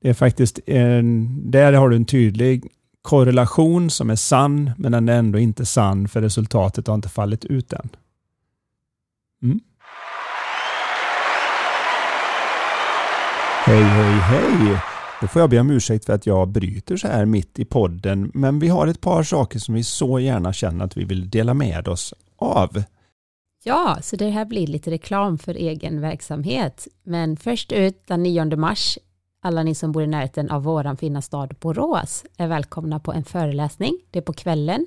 [0.00, 2.68] det är faktiskt en, där har du en tydlig
[3.02, 7.44] korrelation som är sann, men den är ändå inte sann för resultatet har inte fallit
[7.44, 7.88] ut än.
[9.42, 9.60] Mm.
[13.64, 14.80] Hej, hej, hej!
[15.20, 18.30] Då får jag be om ursäkt för att jag bryter så här mitt i podden,
[18.34, 21.54] men vi har ett par saker som vi så gärna känner att vi vill dela
[21.54, 22.82] med oss av.
[23.64, 26.88] Ja, så det här blir lite reklam för egen verksamhet.
[27.02, 28.98] Men först ut den 9 mars,
[29.40, 33.24] alla ni som bor i närheten av våran fina stad Borås är välkomna på en
[33.24, 33.98] föreläsning.
[34.10, 34.86] Det är på kvällen,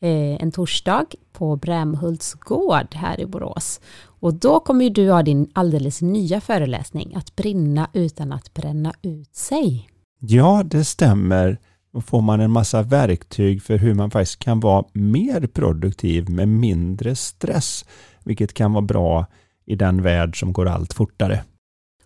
[0.00, 3.80] eh, en torsdag på Brämhults gård här i Borås.
[4.04, 9.34] Och då kommer du ha din alldeles nya föreläsning, att brinna utan att bränna ut
[9.34, 9.88] sig.
[10.18, 11.58] Ja, det stämmer.
[11.92, 16.48] Då får man en massa verktyg för hur man faktiskt kan vara mer produktiv med
[16.48, 17.84] mindre stress,
[18.24, 19.26] vilket kan vara bra
[19.64, 21.44] i den värld som går allt fortare.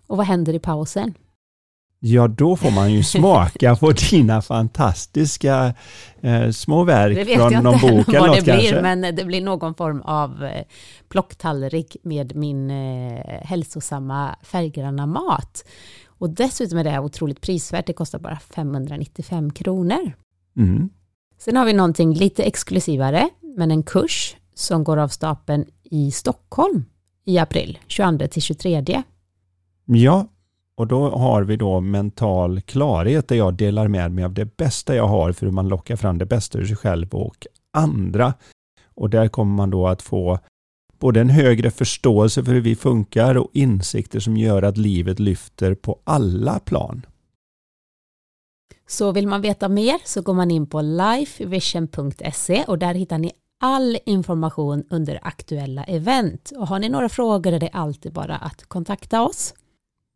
[0.06, 1.14] Och vad händer i pausen?
[2.02, 5.74] Ja, då får man ju smaka på dina fantastiska
[6.20, 10.02] eh, små verk från någon bok eller något det blir, men det blir någon form
[10.02, 10.64] av eh,
[11.08, 15.64] plocktallrik med min eh, hälsosamma färggranna mat.
[16.06, 20.12] Och dessutom är det här otroligt prisvärt, det kostar bara 595 kronor.
[20.56, 20.88] Mm.
[21.38, 26.84] Sen har vi någonting lite exklusivare, men en kurs som går av stapeln i Stockholm
[27.24, 29.02] i april, 22 till 23.
[29.84, 30.26] Ja,
[30.80, 34.94] och då har vi då mental klarhet där jag delar med mig av det bästa
[34.94, 38.34] jag har för hur man lockar fram det bästa ur sig själv och andra.
[38.94, 40.38] Och där kommer man då att få
[40.98, 45.74] både en högre förståelse för hur vi funkar och insikter som gör att livet lyfter
[45.74, 47.06] på alla plan.
[48.88, 53.32] Så vill man veta mer så går man in på lifevision.se och där hittar ni
[53.60, 56.52] all information under aktuella event.
[56.56, 59.54] Och har ni några frågor är det alltid bara att kontakta oss.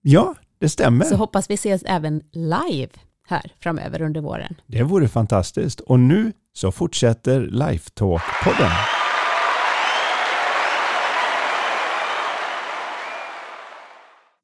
[0.06, 1.04] Ja, det stämmer.
[1.04, 2.88] Så hoppas vi ses även live
[3.28, 4.54] här framöver under våren.
[4.66, 5.80] Det vore fantastiskt.
[5.80, 8.70] Och nu så fortsätter Lifetalk-podden.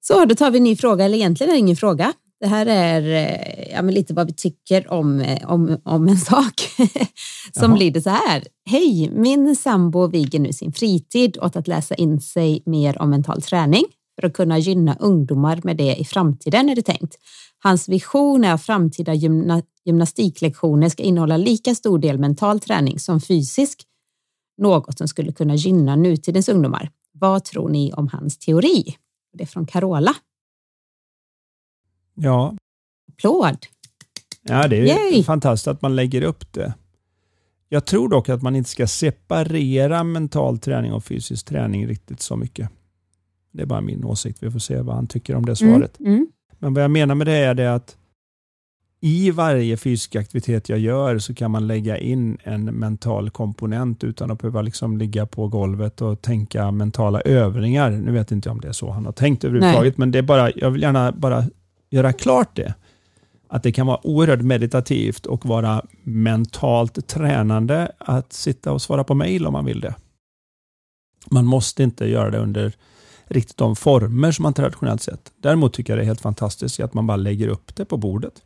[0.00, 2.12] Så, då tar vi en ny fråga, eller egentligen är det ingen fråga.
[2.40, 6.16] Det här är eh, ja, men lite vad vi tycker om, eh, om, om en
[6.16, 6.54] sak
[7.52, 8.44] som lyder så här.
[8.70, 13.42] Hej, min sambo viger nu sin fritid åt att läsa in sig mer om mental
[13.42, 13.85] träning
[14.20, 17.16] för att kunna gynna ungdomar med det i framtiden är det tänkt.
[17.59, 23.20] Hans vision är att framtida gymna gymnastiklektioner ska innehålla lika stor del mental träning som
[23.20, 23.83] fysisk,
[24.59, 26.90] något som skulle kunna gynna nutidens ungdomar.
[27.12, 28.96] Vad tror ni om hans teori?
[29.33, 30.14] Det är från Carola.
[32.14, 32.56] Ja.
[33.12, 33.66] Applåd!
[34.42, 35.22] Ja, det är Yay.
[35.22, 36.74] fantastiskt att man lägger upp det.
[37.68, 42.37] Jag tror dock att man inte ska separera mental träning och fysisk träning riktigt så
[42.37, 42.70] mycket.
[43.52, 44.42] Det är bara min åsikt.
[44.42, 46.00] Vi får se vad han tycker om det mm, svaret.
[46.00, 46.26] Mm, mm.
[46.58, 47.96] Men vad jag menar med det är det att
[49.02, 54.30] i varje fysisk aktivitet jag gör så kan man lägga in en mental komponent utan
[54.30, 57.90] att behöva liksom ligga på golvet och tänka mentala övningar.
[57.90, 60.00] Nu vet inte jag om det är så han har tänkt överhuvudtaget, Nej.
[60.00, 61.44] men det är bara, jag vill gärna bara
[61.90, 62.74] göra klart det.
[63.48, 69.14] Att det kan vara oerhört meditativt och vara mentalt tränande att sitta och svara på
[69.14, 69.94] mejl om man vill det.
[71.30, 72.72] Man måste inte göra det under
[73.30, 75.32] riktigt de former som man traditionellt sett.
[75.42, 78.42] Däremot tycker jag det är helt fantastiskt att man bara lägger upp det på bordet.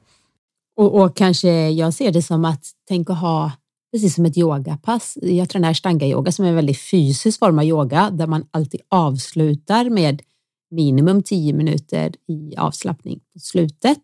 [0.77, 3.53] Och, och, kanske jag ser det som att tänk att ha
[3.93, 5.19] precis som ett yogapass.
[5.23, 8.81] Jag tränar stanga yoga som är en väldigt fysisk form av yoga där man alltid
[8.89, 10.23] avslutar med
[10.71, 14.01] minimum 10 minuter i avslappning på slutet.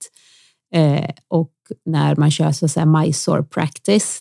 [0.75, 1.53] Eh, och
[1.85, 4.21] när man kör så att säga Mysore practice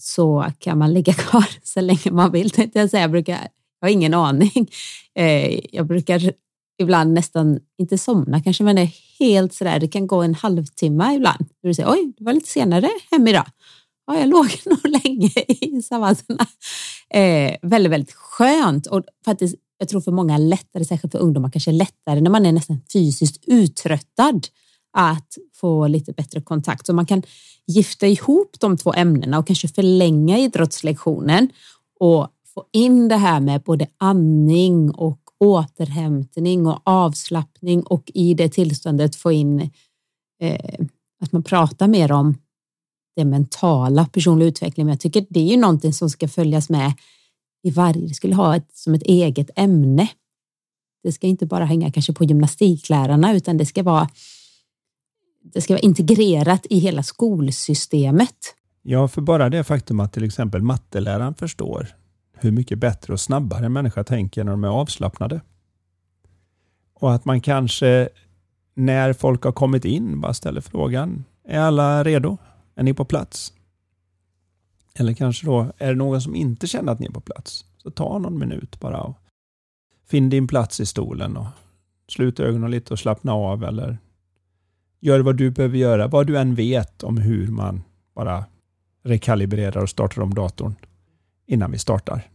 [0.00, 2.50] så kan man ligga kvar så länge man vill.
[2.72, 3.02] Jag, säga.
[3.02, 3.48] jag, brukar,
[3.82, 4.70] jag har ingen aning.
[5.14, 6.32] Eh, jag brukar
[6.78, 11.46] ibland nästan, inte somna kanske, men är helt sådär, det kan gå en halvtimme ibland.
[11.62, 13.46] Du säger, oj, det var lite senare hem idag.
[14.06, 16.46] Ja, jag låg nog länge i savanserna.
[17.10, 21.72] Eh, väldigt, väldigt skönt och faktiskt, jag tror för många lättare, särskilt för ungdomar, kanske
[21.72, 24.46] lättare när man är nästan fysiskt uttröttad
[24.92, 26.86] att få lite bättre kontakt.
[26.86, 27.22] Så man kan
[27.66, 31.48] gifta ihop de två ämnena och kanske förlänga idrottslektionen
[32.00, 38.48] och få in det här med både andning och återhämtning och avslappning och i det
[38.48, 39.70] tillståndet få in
[40.40, 40.86] eh,
[41.20, 42.34] att man pratar mer om
[43.16, 44.86] det mentala, personlig utveckling.
[44.86, 46.92] Men jag tycker det är ju någonting som ska följas med
[47.62, 50.08] i varje, det skulle ha ett, som ett eget ämne.
[51.02, 54.08] Det ska inte bara hänga kanske på gymnastiklärarna utan det ska vara
[55.44, 58.54] det ska vara integrerat i hela skolsystemet.
[58.82, 61.88] Ja, för bara det faktum att till exempel matteläraren förstår
[62.44, 65.40] hur mycket bättre och snabbare en människa tänker när de är avslappnade.
[66.94, 68.08] Och att man kanske
[68.74, 72.38] när folk har kommit in bara ställer frågan, är alla redo?
[72.74, 73.52] Är ni på plats?
[74.94, 77.64] Eller kanske då, är det någon som inte känner att ni är på plats?
[77.76, 79.18] Så ta någon minut bara och
[80.06, 81.46] finn din plats i stolen och
[82.08, 83.98] slut ögonen lite och slappna av eller
[85.00, 87.82] gör vad du behöver göra, vad du än vet om hur man
[88.14, 88.44] bara
[89.02, 90.74] rekalibrerar och startar om datorn
[91.52, 92.28] innan vi startar.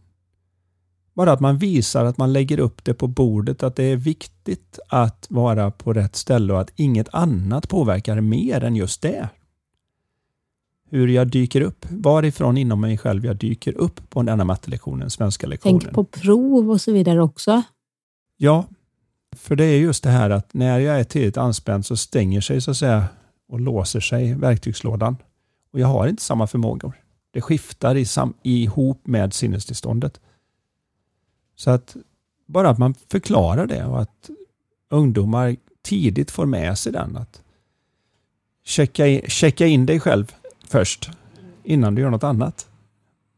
[1.14, 4.78] Bara att man visar att man lägger upp det på bordet, att det är viktigt
[4.88, 9.28] att vara på rätt ställe och att inget annat påverkar mer än just det.
[10.90, 15.46] Hur jag dyker upp, varifrån inom mig själv jag dyker upp på denna mattelektionen, svenska
[15.46, 15.80] lektionen.
[15.80, 17.62] Tänk på prov och så vidare också.
[18.36, 18.64] Ja,
[19.36, 22.60] för det är just det här att när jag är tillräckligt anspänd så stänger sig
[22.60, 23.04] så att säga
[23.48, 25.16] och låser sig verktygslådan.
[25.72, 26.92] Och jag har inte samma förmågor.
[27.38, 30.20] Det skiftar i sam ihop med sinnestillståndet.
[31.56, 31.96] Så att
[32.46, 34.30] bara att man förklarar det och att
[34.90, 37.16] ungdomar tidigt får med sig den.
[37.16, 37.42] Att
[38.64, 40.32] checka in, checka in dig själv
[40.68, 41.10] först
[41.64, 42.66] innan du gör något annat.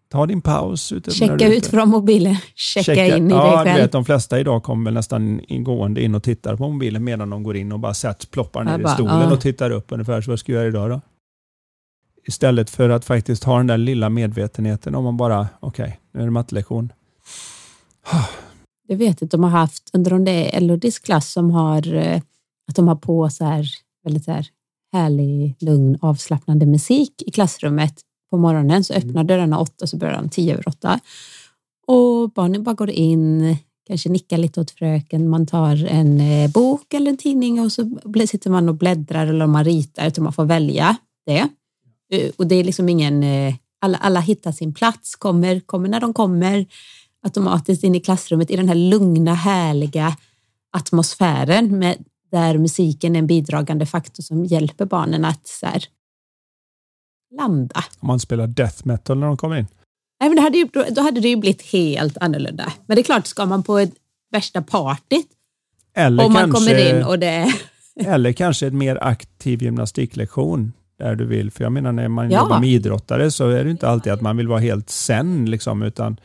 [0.08, 0.92] Ta din paus.
[0.92, 3.82] Ute Checka ut från mobilen, checka, checka in i ja, dig själv.
[3.82, 7.56] Vet, de flesta idag kommer nästan ingående in och tittar på mobilen medan de går
[7.56, 9.32] in och bara sätts, ploppar ner bara, i stolen ja.
[9.32, 11.00] och tittar upp ungefär så vad ska jag göra idag då?
[12.26, 16.20] Istället för att faktiskt ha den där lilla medvetenheten om man bara, okej, okay, nu
[16.20, 16.92] är det mattelektion.
[18.88, 22.20] Jag vet att de har haft, under om det är Elodies klass som har, eh,
[22.68, 23.66] att de har på så här
[24.04, 24.46] väldigt så här
[24.92, 30.28] härlig, lugn, avslappnande musik i klassrummet på morgonen så öppnar dörrarna åtta så börjar han
[30.28, 31.00] tio över åtta.
[31.86, 33.56] Och barnen bara går in,
[33.86, 37.98] kanske nickar lite åt fröken, man tar en eh, bok eller en tidning och så
[38.28, 41.48] sitter man och bläddrar eller man ritar så man får välja det.
[42.10, 46.00] Eh, och det är liksom ingen, eh, alla, alla hittar sin plats, kommer, kommer när
[46.00, 46.66] de kommer
[47.22, 50.16] automatiskt in i klassrummet i den här lugna, härliga
[50.72, 55.84] atmosfären med, där musiken är en bidragande faktor som hjälper barnen att så här,
[57.36, 57.84] landa.
[58.00, 59.66] Om man spelar death metal när de kommer in?
[60.20, 62.72] Nej, men det hade ju, då hade det ju blivit helt annorlunda.
[62.86, 63.94] Men det är klart, ska man på ett
[64.32, 65.28] värsta partyt
[65.94, 67.52] eller och man kanske, kommer in och det...
[67.94, 71.50] eller kanske en mer aktiv gymnastiklektion där du vill.
[71.50, 72.40] För jag menar när man ja.
[72.40, 75.82] jobbar med idrottare så är det inte alltid att man vill vara helt sen liksom,
[75.82, 76.20] utan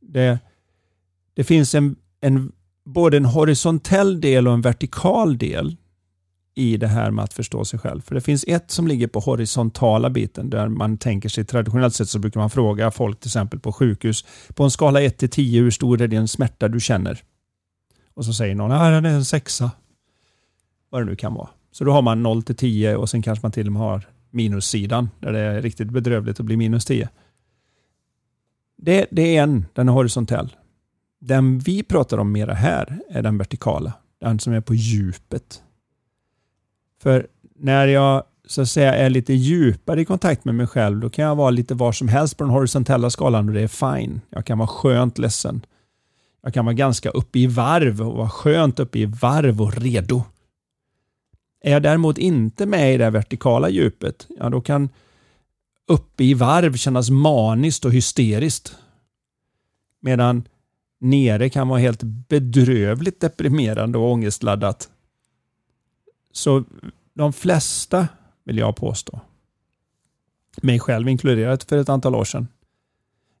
[0.00, 0.38] det,
[1.34, 2.52] det finns en, en,
[2.84, 5.76] både en horisontell del och en vertikal del
[6.54, 8.00] i det här med att förstå sig själv.
[8.00, 12.08] För det finns ett som ligger på horisontala biten där man tänker sig traditionellt sett
[12.08, 14.24] så brukar man fråga folk till exempel på sjukhus
[14.54, 17.22] på en skala 1 till 10 hur stor är den smärta du känner?
[18.14, 19.70] Och så säger någon att den är en sexa.
[20.90, 21.48] Vad det nu kan vara.
[21.74, 24.06] Så då har man 0 till 10 och sen kanske man till och med har
[24.30, 27.08] minussidan där det är riktigt bedrövligt att bli minus 10.
[28.76, 30.56] Det, det är en, den är horisontell.
[31.20, 33.92] Den vi pratar om mera här är den vertikala.
[34.20, 35.62] Den som är på djupet.
[37.02, 41.10] För när jag så att säga är lite djupare i kontakt med mig själv, då
[41.10, 44.20] kan jag vara lite var som helst på den horisontella skalan och det är fine.
[44.30, 45.66] Jag kan vara skönt ledsen.
[46.42, 50.24] Jag kan vara ganska uppe i varv och vara skönt uppe i varv och redo.
[51.66, 54.88] Är jag däremot inte med i det vertikala djupet, ja då kan
[55.86, 58.76] uppe i varv kännas maniskt och hysteriskt.
[60.00, 60.48] Medan
[60.98, 64.90] nere kan vara helt bedrövligt deprimerande och ångestladdat.
[66.32, 66.64] Så
[67.14, 68.08] de flesta,
[68.44, 69.20] vill jag påstå,
[70.62, 72.48] mig själv inkluderat för ett antal år sedan,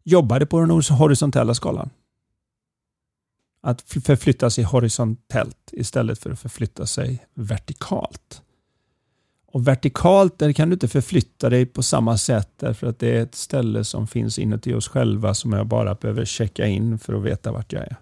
[0.02, 1.90] jobbade på den horisontella skalan.
[3.66, 8.42] Att förflytta sig horisontellt istället för att förflytta sig vertikalt.
[9.46, 13.22] Och vertikalt där kan du inte förflytta dig på samma sätt därför att det är
[13.22, 17.22] ett ställe som finns inuti oss själva som jag bara behöver checka in för att
[17.22, 17.96] veta vart jag är.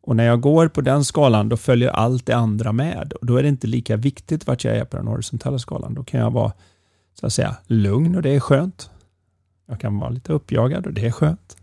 [0.00, 3.12] Och när jag går på den skalan då följer allt det andra med.
[3.12, 5.94] Och Då är det inte lika viktigt vart jag är på den horisontella skalan.
[5.94, 6.52] Då kan jag vara
[7.14, 8.90] så att säga lugn och det är skönt.
[9.66, 11.56] Jag kan vara lite uppjagad och det är skönt.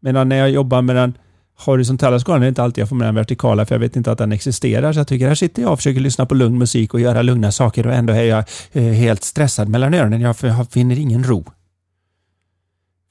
[0.00, 1.18] Medan när jag jobbar med den
[1.56, 4.18] horisontella skalan är inte alltid jag får med den vertikala för jag vet inte att
[4.18, 4.92] den existerar.
[4.92, 7.52] Så jag tycker här sitter jag och försöker lyssna på lugn musik och göra lugna
[7.52, 10.20] saker och ändå är jag eh, helt stressad mellan öronen.
[10.20, 10.36] Jag
[10.70, 11.44] finner ingen ro.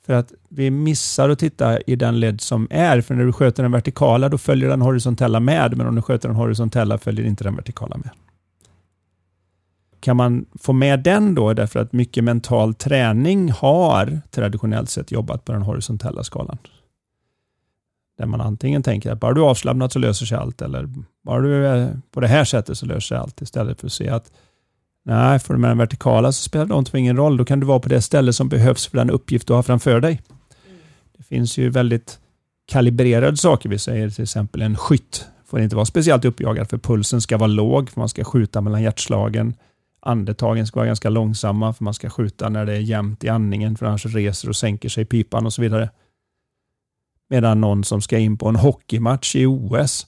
[0.06, 3.02] För att vi missar att titta i den led som är.
[3.02, 5.78] För när du sköter den vertikala då följer den horisontella med.
[5.78, 8.10] Men om du sköter den horisontella följer inte den vertikala med.
[10.00, 15.46] Kan man få med den då därför att mycket mental träning har traditionellt sett jobbat
[15.46, 16.58] på den horisontella skalan.
[18.24, 20.90] Där man antingen tänker att bara du är avslappnad så löser sig allt eller
[21.26, 24.10] bara du är på det här sättet så löser sig allt istället för att se
[24.10, 24.32] att
[25.06, 27.38] nej, du med den vertikala så spelar det inte ingen roll.
[27.38, 30.00] Då kan du vara på det ställe som behövs för den uppgift du har framför
[30.00, 30.22] dig.
[31.18, 32.20] Det finns ju väldigt
[32.66, 33.70] kalibrerade saker.
[33.70, 37.48] Vi säger till exempel en skytt får inte vara speciellt uppjagad för pulsen ska vara
[37.48, 39.54] låg för man ska skjuta mellan hjärtslagen.
[40.02, 43.76] Andetagen ska vara ganska långsamma för man ska skjuta när det är jämnt i andningen
[43.76, 45.90] för annars reser och sänker sig pipan och så vidare.
[47.30, 50.08] Medan någon som ska in på en hockeymatch i OS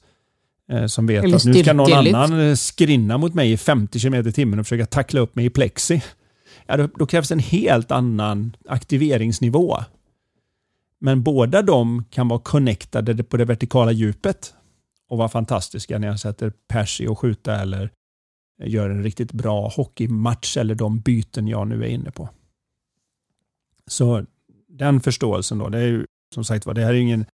[0.71, 3.99] eh, som vet Eller att nu ska någon annan eh, skrinna mot mig i 50
[3.99, 6.03] km i timmen och försöka tackla upp mig i plexi.
[6.67, 9.77] Ja, då, då krävs en helt annan aktiveringsnivå.
[10.99, 14.53] Men båda de kan vara connectade på det vertikala djupet
[15.09, 17.89] och vara fantastiska när jag sätter pers i att skjuta eller
[18.63, 22.29] gör en riktigt bra hockeymatch eller de byten jag nu är inne på.
[23.87, 24.25] Så
[24.67, 26.05] den förståelsen då, det är ju
[26.35, 27.25] som sagt var, det här är ingen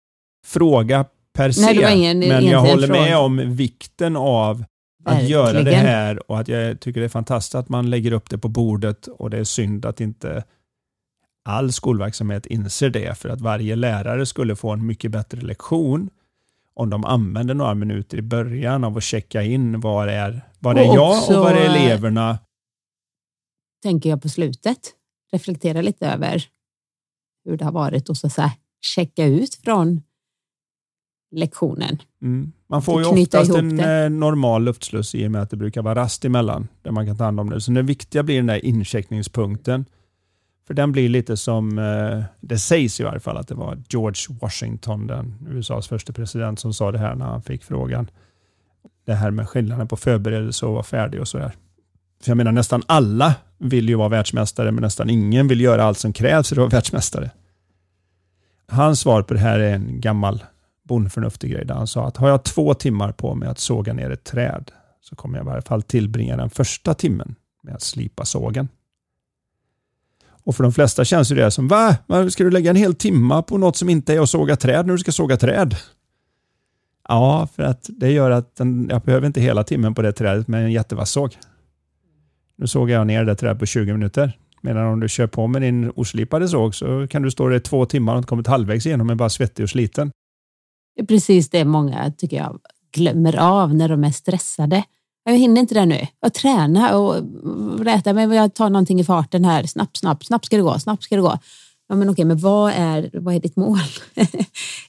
[0.46, 3.20] fråga per se, Nej, ingen, men jag håller med fråga.
[3.20, 4.64] om vikten av
[5.06, 5.32] att Verkligen.
[5.32, 8.38] göra det här och att jag tycker det är fantastiskt att man lägger upp det
[8.38, 10.44] på bordet och det är synd att inte
[11.46, 16.10] all skolverksamhet inser det för att varje lärare skulle få en mycket bättre lektion
[16.74, 20.84] om de använder några minuter i början av att checka in var är, var är
[20.84, 22.40] jag också, och var är eleverna.
[23.84, 24.80] Tänker jag på slutet.
[25.32, 26.44] Reflektera lite över
[27.46, 28.52] hur det har varit och så, så här,
[28.82, 30.02] checka ut från
[31.32, 32.02] lektionen.
[32.22, 32.52] Mm.
[32.68, 34.04] Man får ju oftast en det.
[34.04, 37.18] Eh, normal luftsluss i och med att det brukar vara rast emellan där man kan
[37.18, 37.62] ta hand om det.
[37.62, 39.86] Så det viktiga blir den där incheckningspunkten.
[40.68, 44.38] För den blir lite som, eh, det sägs i varje fall att det var George
[44.42, 48.10] Washington, den USAs första president, som sa det här när han fick frågan.
[49.06, 51.52] Det här med skillnaden på förberedelse och vara färdig och sådär.
[52.24, 55.98] För jag menar nästan alla vill ju vara världsmästare, men nästan ingen vill göra allt
[55.98, 57.32] som krävs för att vara världsmästare.
[58.72, 60.44] Hans svar på det här är en gammal
[60.84, 64.10] bondförnuftig grej där han sa att har jag två timmar på mig att såga ner
[64.10, 68.26] ett träd så kommer jag i varje fall tillbringa den första timmen med att slipa
[68.26, 68.68] sågen.
[70.44, 71.96] Och för de flesta känns det som, va?
[72.30, 74.94] Ska du lägga en hel timma på något som inte är att såga träd när
[74.94, 75.76] du ska såga träd?
[77.08, 80.48] Ja, för att det gör att den, jag behöver inte hela timmen på det trädet
[80.48, 81.38] med en jättevass såg.
[82.56, 84.38] Nu sågar jag ner det trädet på 20 minuter.
[84.62, 87.60] Medan om du kör på med din oslipade såg så kan du stå där i
[87.60, 90.12] två timmar och inte kommit halvvägs igenom och är bara svettig och sliten.
[90.96, 92.60] Det är precis det många tycker jag
[92.92, 94.84] glömmer av när de är stressade.
[95.24, 96.08] Jag hinner inte det nu.
[96.20, 97.16] Jag tränar och
[97.86, 98.38] rätar mig.
[98.38, 99.64] Jag tar någonting i farten här.
[99.64, 100.80] Snabbt, snabbt, snabbt ska det gå.
[100.80, 101.38] Snabbt ska det gå.
[101.88, 103.80] Ja, men okej, men vad är, vad är ditt mål?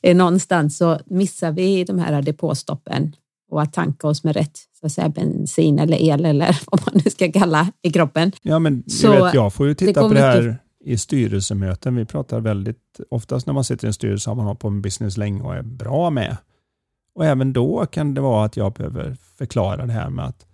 [0.15, 3.17] Någonstans så missar vi de här depåstoppen
[3.51, 7.03] och att tanka oss med rätt så att säga, bensin eller el eller vad man
[7.05, 8.33] nu ska kalla i kroppen.
[8.43, 10.61] Ja, men så vet, jag får ju titta det på det här mycket...
[10.85, 11.97] i styrelsemöten.
[11.97, 14.83] Vi pratar väldigt, oftast när man sitter i en styrelse har man hållit på med
[14.83, 16.37] business länge och är bra med.
[17.15, 20.47] Och även då kan det vara att jag behöver förklara det här med att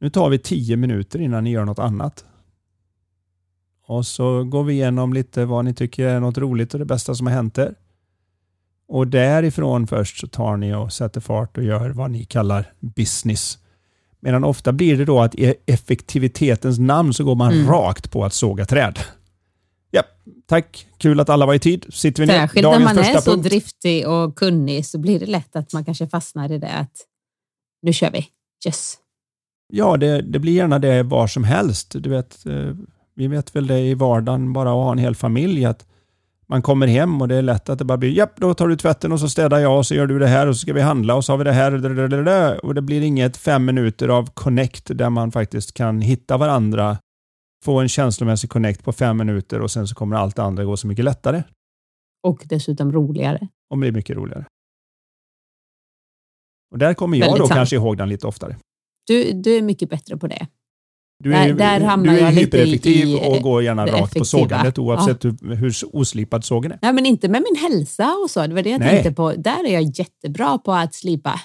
[0.00, 2.24] nu tar vi tio minuter innan ni gör något annat.
[3.86, 7.14] Och så går vi igenom lite vad ni tycker är något roligt och det bästa
[7.14, 7.74] som har hänt er.
[8.88, 13.58] Och därifrån först så tar ni och sätter fart och gör vad ni kallar business.
[14.20, 17.68] Medan ofta blir det då att i effektivitetens namn så går man mm.
[17.68, 18.98] rakt på att såga träd.
[19.90, 20.02] Ja,
[20.46, 20.86] tack.
[20.98, 21.86] Kul att alla var i tid.
[21.88, 22.34] Sitter vi ner.
[22.34, 23.44] Särskilt när man är så punkt.
[23.44, 26.92] driftig och kunnig så blir det lätt att man kanske fastnar i det att
[27.82, 28.28] nu kör vi.
[28.66, 28.96] Yes.
[29.72, 31.94] Ja, det, det blir gärna det var som helst.
[31.98, 32.74] Du vet, eh,
[33.14, 35.86] vi vet väl det i vardagen, bara att ha en hel familj, att
[36.48, 38.76] man kommer hem och det är lätt att det bara blir japp, då tar du
[38.76, 40.80] tvätten och så städar jag och så gör du det här och så ska vi
[40.80, 44.90] handla och så har vi det här och det blir inget fem minuter av connect
[44.94, 46.98] där man faktiskt kan hitta varandra
[47.64, 50.76] få en känslomässig connect på fem minuter och sen så kommer allt det andra gå
[50.76, 51.42] så mycket lättare.
[52.22, 53.48] Och dessutom roligare.
[53.70, 54.44] Och blir mycket roligare.
[56.70, 57.56] Och där kommer jag Väldigt då sant.
[57.56, 58.56] kanske ihåg den lite oftare.
[59.06, 60.46] Du, du är mycket bättre på det.
[61.24, 63.92] Du Där- är, där hamnar du är jag lite hypereffektiv i, och går gärna rakt
[63.92, 64.24] på effektiva.
[64.24, 66.78] sågandet oavsett hur, hur oslipad sågen är.
[66.82, 68.46] Nej, men inte med min hälsa och så.
[68.46, 68.90] Det var det jag Nej.
[68.90, 69.32] tänkte på.
[69.32, 71.40] Där är jag jättebra på att slipa.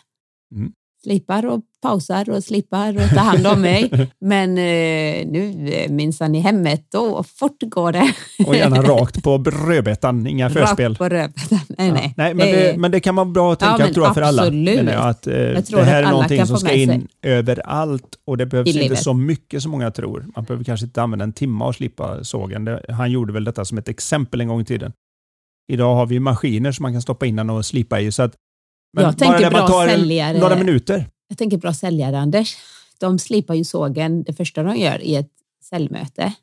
[0.55, 0.71] Mm.
[1.03, 4.09] Slipar och pausar och slipar och tar hand om mig.
[4.19, 8.13] Men eh, nu eh, minsann i hemmet, då fort går det.
[8.47, 10.91] Och gärna rakt på rödbetan, inga förspel.
[10.91, 11.59] Rakt på rödbetan.
[11.77, 12.13] Nej, nej.
[12.17, 14.13] Ja, nej men, det, men det kan vara bra att Ja, tänka men tror jag,
[14.13, 14.41] för alla.
[14.41, 14.75] absolut.
[14.75, 17.01] menar jag, att, eh, Jag det här är någonting som ska in sig.
[17.21, 18.99] överallt och det behövs I inte livet.
[19.03, 20.25] så mycket som många tror.
[20.35, 22.65] Man behöver kanske inte använda en timme att slipa sågen.
[22.65, 24.93] Det, han gjorde väl detta som ett exempel en gång i tiden.
[25.71, 28.11] Idag har vi maskiner som man kan stoppa in den och slipa i.
[28.11, 28.33] Så att,
[28.91, 30.39] Jag tänker man bra en- säljare.
[30.39, 31.05] några minuter.
[31.27, 32.57] Jag tänker bra säljare, Anders.
[32.97, 35.31] De slipar ju sågen det första de gör i ett
[35.63, 36.33] säljmöte.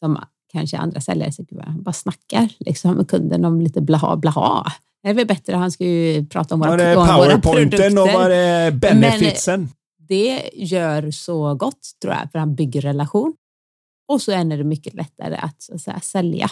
[0.00, 0.18] Som
[0.52, 4.72] kanske andra säljare säkert bara- snackar liksom, med kunden om lite blaha blaha.
[5.02, 7.98] Det är väl bättre, han ska ju prata om våra, Var det om våra powerpointen
[7.98, 8.18] och produkter.
[8.18, 9.68] var det benefitsen?
[9.98, 13.34] Det gör så gott tror jag, för han bygger relation.
[14.08, 16.48] Och så är det mycket lättare att, så att säga, sälja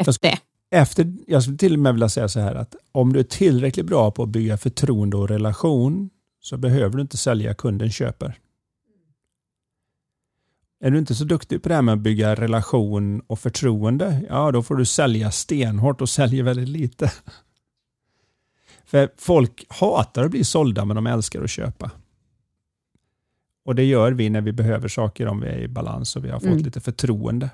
[0.00, 0.38] efter det.
[0.74, 3.86] Efter, jag skulle till och med vilja säga så här att om du är tillräckligt
[3.86, 6.10] bra på att bygga förtroende och relation
[6.40, 8.38] så behöver du inte sälja kunden köper.
[10.80, 14.52] Är du inte så duktig på det här med att bygga relation och förtroende, ja
[14.52, 17.12] då får du sälja stenhårt och säljer väldigt lite.
[18.84, 21.90] För folk hatar att bli sålda men de älskar att köpa.
[23.64, 26.30] Och det gör vi när vi behöver saker om vi är i balans och vi
[26.30, 26.62] har fått Mm.
[26.64, 27.50] lite förtroende.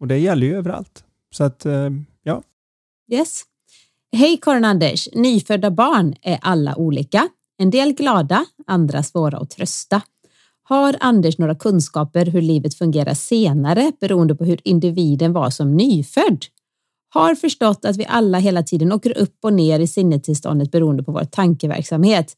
[0.00, 1.04] Och det gäller ju överallt.
[1.36, 1.90] Så att, eh,
[2.22, 2.42] ja.
[3.12, 3.42] Yes.
[4.12, 5.08] Hej Karin Anders!
[5.12, 7.28] Nyfödda barn är alla olika.
[7.58, 10.02] En del glada, andra svåra att trösta.
[10.62, 16.44] Har Anders några kunskaper hur livet fungerar senare beroende på hur individen var som nyfödd?
[17.08, 21.12] Har förstått att vi alla hela tiden åker upp och ner i sinnetillståndet beroende på
[21.12, 22.36] vår tankeverksamhet.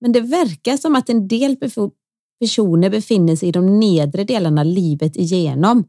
[0.00, 1.56] Men det verkar som att en del
[2.40, 5.84] personer befinner sig i de nedre delarna livet igenom.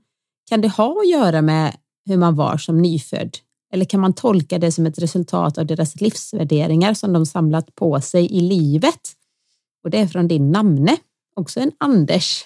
[0.49, 1.75] Kan det ha att göra med
[2.07, 3.37] hur man var som nyfödd?
[3.73, 8.01] Eller kan man tolka det som ett resultat av deras livsvärderingar som de samlat på
[8.01, 9.01] sig i livet?
[9.83, 10.97] Och det är från din namne,
[11.35, 12.45] också en Anders.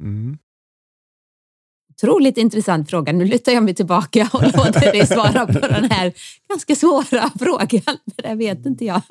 [0.00, 0.38] Mm.
[1.90, 3.12] Otroligt intressant fråga.
[3.12, 6.12] Nu lutar jag mig tillbaka och låter dig svara på den här
[6.48, 7.98] ganska svåra frågan.
[8.14, 9.02] För det vet inte jag.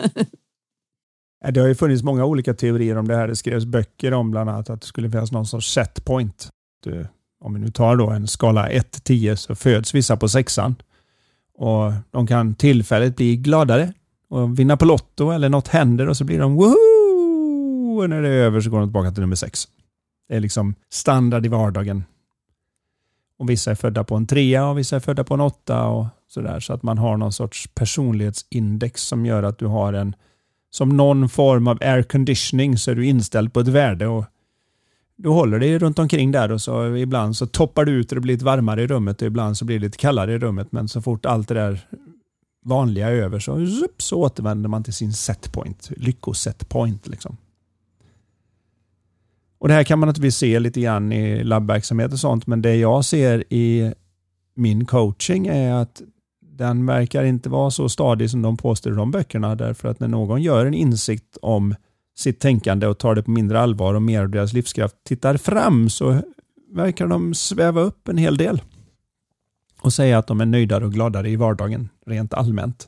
[1.43, 3.27] Ja, Det har ju funnits många olika teorier om det här.
[3.27, 6.49] Det skrevs böcker om bland annat att det skulle finnas någon sorts set point.
[6.83, 7.07] Du,
[7.41, 10.75] om vi nu tar då en skala 1-10 så föds vissa på sexan.
[11.53, 13.93] Och de kan tillfälligt bli gladare
[14.29, 16.91] och vinna på Lotto eller något händer och så blir de woho!
[17.97, 19.67] Och när det är över så går de tillbaka till nummer sex.
[20.29, 22.03] Det är liksom standard i vardagen.
[23.39, 26.05] Och vissa är födda på en trea och vissa är födda på en åtta och
[26.27, 26.59] sådär.
[26.59, 30.15] Så att man har någon sorts personlighetsindex som gör att du har en
[30.69, 34.25] som någon form av air conditioning så är du inställd på ett värde och
[35.23, 38.21] du håller dig runt omkring där och så ibland så toppar du ut och det
[38.21, 40.87] blir lite varmare i rummet och ibland så blir det lite kallare i rummet men
[40.87, 41.87] så fort allt det där
[42.65, 46.05] vanliga är över så, zup, så återvänder man till sin setpoint, lyckosetpoint.
[46.05, 47.37] lyckoset point liksom.
[49.59, 52.75] Och det här kan man naturligtvis se lite grann i labbverksamhet och sånt men det
[52.75, 53.93] jag ser i
[54.55, 56.01] min coaching är att
[56.41, 60.07] den verkar inte vara så stadig som de påstår i de böckerna därför att när
[60.07, 61.75] någon gör en insikt om
[62.17, 65.89] sitt tänkande och tar det på mindre allvar och mer av deras livskraft tittar fram
[65.89, 66.21] så
[66.71, 68.61] verkar de sväva upp en hel del
[69.81, 72.87] och säga att de är nöjdare och gladare i vardagen rent allmänt.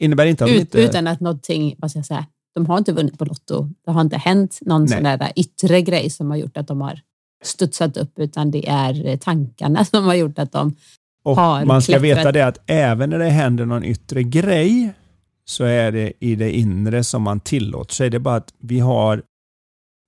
[0.00, 0.82] Innebär inte att Ut, inte...
[0.82, 3.68] Utan att någonting, vad ska jag säga, de har inte vunnit på Lotto.
[3.84, 4.90] Det har inte hänt någon Nej.
[4.90, 7.00] sån där yttre grej som har gjort att de har
[7.42, 10.76] studsat upp, utan det är eh, tankarna som har gjort att de
[11.22, 12.18] Och har man ska klättrat.
[12.18, 14.92] veta det att även när det händer någon yttre grej
[15.48, 18.10] så är det i det inre som man tillåter sig.
[18.10, 19.22] Det är bara att vi har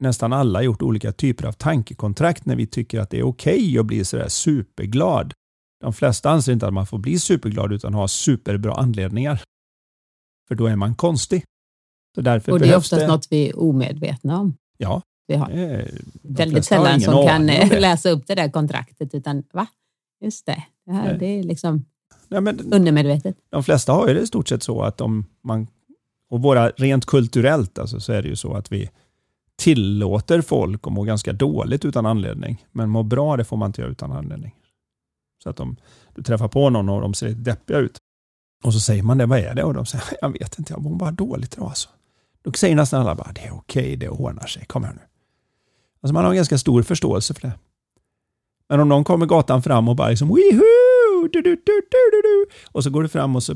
[0.01, 3.87] nästan alla gjort olika typer av tankekontrakt när vi tycker att det är okej att
[3.87, 5.35] bli sådär superglad.
[5.81, 9.43] De flesta anser inte att man får bli superglad utan ha superbra anledningar.
[10.49, 11.45] För då är man konstig.
[12.15, 13.07] Så därför Och det är oftast det...
[13.07, 14.57] något vi är omedvetna om.
[14.79, 15.91] Ja, Vi har är,
[16.23, 17.47] väldigt har sällan som kan
[17.81, 19.67] läsa upp det där kontraktet, utan va?
[20.25, 21.85] Just det, det, här, det är liksom
[22.31, 23.37] Nej, men undermedvetet.
[23.51, 25.67] de flesta har ju det i stort sett så att om man,
[26.31, 28.91] och våra rent kulturellt alltså, så är det ju så att vi
[29.57, 32.65] tillåter folk att må ganska dåligt utan anledning.
[32.73, 34.55] Men må bra det får man inte göra utan anledning.
[35.43, 35.77] Så att om
[36.15, 37.99] du träffar på någon och de ser deppiga ut
[38.65, 39.65] och så säger man det, vad är det?
[39.65, 41.89] Och de säger, jag vet inte, jag mår bara dåligt idag alltså.
[42.43, 45.01] Då säger nästan alla bara, det är okej, det ordnar sig, kom här nu.
[46.03, 47.53] Alltså man har en ganska stor förståelse för det.
[48.69, 50.80] Men om någon kommer gatan fram och bara liksom Wihoo!
[51.33, 53.55] Du, du, du, du, du, och så går du fram och så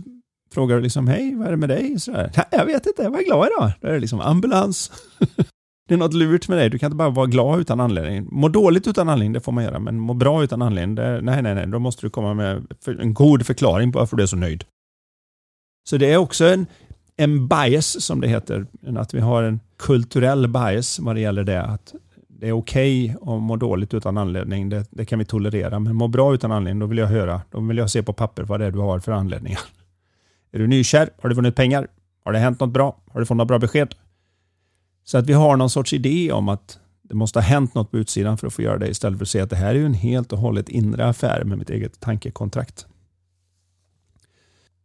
[0.54, 2.00] frågar du liksom hej, vad är det med dig?
[2.00, 3.72] Så här, jag vet inte, jag var glad idag.
[3.80, 4.92] Då är det liksom ambulans.
[5.88, 6.70] det är något lurt med dig.
[6.70, 8.28] Du kan inte bara vara glad utan anledning.
[8.30, 11.42] Må dåligt utan anledning, det får man göra, men må bra utan anledning, det, nej,
[11.42, 14.36] nej, nej, då måste du komma med en god förklaring på varför du är så
[14.36, 14.64] nöjd.
[15.88, 16.66] Så det är också en,
[17.16, 18.66] en bias, som det heter,
[18.96, 21.62] att vi har en kulturell bias vad det gäller det.
[21.62, 21.94] Att
[22.44, 25.96] det är okej okay att må dåligt utan anledning, det, det, kan vi tolerera, men
[25.96, 28.60] må bra utan anledning, då vill jag höra, då vill jag se på papper vad
[28.60, 29.60] det är du har för anledningar.
[30.52, 31.10] Är du nykär?
[31.22, 31.88] Har du vunnit pengar?
[32.24, 32.96] Har det hänt något bra?
[33.12, 33.94] Har du fått något bra besked?
[35.04, 37.98] Så att vi har någon sorts idé om att det måste ha hänt något på
[37.98, 39.86] utsidan för att få göra det istället för att säga att det här är ju
[39.86, 42.86] en helt och hållet inre affär med mitt eget tankekontrakt.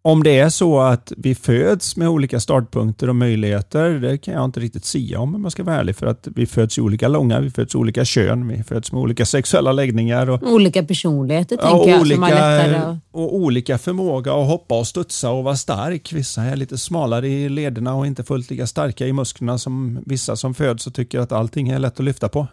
[0.02, 4.46] Om det är så att vi föds med olika startpunkter och möjligheter, det kan jag
[4.46, 5.96] inte riktigt säga om om jag ska vara ärlig.
[5.96, 9.02] För att vi föds i olika långa, vi föds i olika kön, vi föds med
[9.02, 10.30] olika sexuella läggningar.
[10.30, 12.02] Och, olika personligheter ja, tänker jag.
[12.02, 16.14] Olika, lättare och olika förmåga att hoppa och studsa och vara stark.
[16.14, 20.36] Vissa är lite smalare i lederna och inte fullt lika starka i musklerna som vissa
[20.36, 22.48] som föds och tycker att allting är lätt att lyfta på.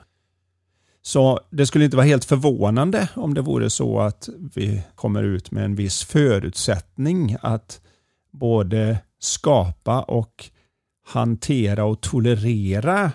[1.06, 5.50] Så det skulle inte vara helt förvånande om det vore så att vi kommer ut
[5.50, 7.80] med en viss förutsättning att
[8.32, 10.50] både skapa och
[11.06, 13.12] hantera och tolerera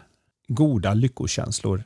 [0.48, 1.84] goda lyckokänslor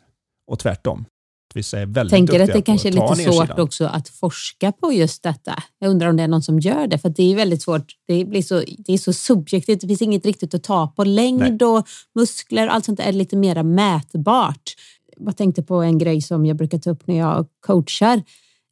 [0.47, 1.05] och tvärtom.
[1.53, 5.23] Vissa är väldigt Tänker att det kanske är lite svårt också att forska på just
[5.23, 5.63] detta.
[5.79, 7.93] Jag undrar om det är någon som gör det, för det är väldigt svårt.
[8.07, 11.03] Det, blir så, det är så subjektivt, det finns inget riktigt att ta på.
[11.03, 11.69] Längd Nej.
[11.69, 14.75] och muskler och allt sånt är lite mer mätbart
[15.19, 18.23] jag tänkte på en grej som jag brukar ta upp när jag coachar,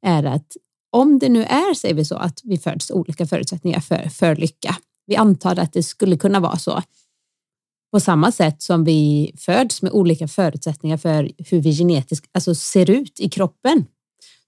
[0.06, 0.58] är att
[0.92, 4.76] om det nu är, säger vi så, att vi föds olika förutsättningar för, för lycka.
[5.06, 6.82] Vi antar att det skulle kunna vara så.
[7.92, 12.90] På samma sätt som vi föds med olika förutsättningar för hur vi genetiskt alltså ser
[12.90, 13.86] ut i kroppen.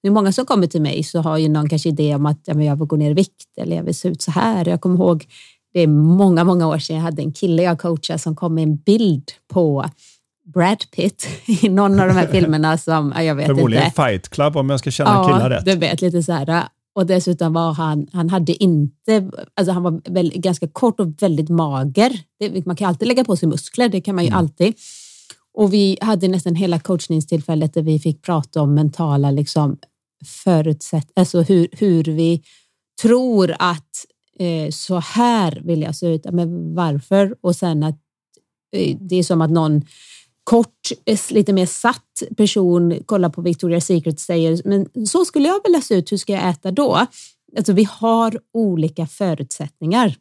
[0.02, 2.40] Det är många som kommer till mig så har ju någon kanske idé om att
[2.46, 4.68] ja, men jag vill gå ner i vikt eller jag vill se ut så här.
[4.68, 5.26] Jag kommer ihåg,
[5.74, 8.64] det är många, många år sedan jag hade en kille jag coachade som kom med
[8.64, 9.86] en bild på
[10.54, 14.04] Brad Pitt i någon av de här filmerna som, jag vet Förmodligen inte.
[14.04, 15.64] Fight Club om jag ska känna ja, killar rätt.
[15.66, 16.64] Ja, du vet, lite så här.
[16.96, 21.50] Och dessutom var han, han hade inte, alltså han var väl, ganska kort och väldigt
[21.50, 22.20] mager.
[22.40, 24.40] Det, man kan alltid lägga på sig muskler, det kan man ju mm.
[24.40, 24.74] alltid.
[25.54, 29.78] Och vi hade nästan hela coachningstillfället där vi fick prata om mentala liksom,
[30.26, 32.44] förutsätt, alltså hur, hur vi
[33.02, 34.06] tror att
[34.40, 37.36] eh, så här vill jag se ut, men varför?
[37.42, 38.00] Och sen att
[38.76, 39.82] eh, det är som att någon
[40.46, 45.48] kort, eh, lite mer satt person kollar på Victoria's Secret och säger men så skulle
[45.48, 47.08] jag vilja se ut, hur ska jag äta då?
[47.58, 50.16] Alltså vi har olika förutsättningar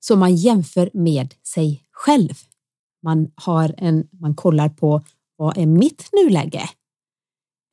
[0.00, 2.34] så man jämför med sig själv.
[3.02, 5.04] Man, har en, man kollar på
[5.36, 6.70] vad är mitt nuläge?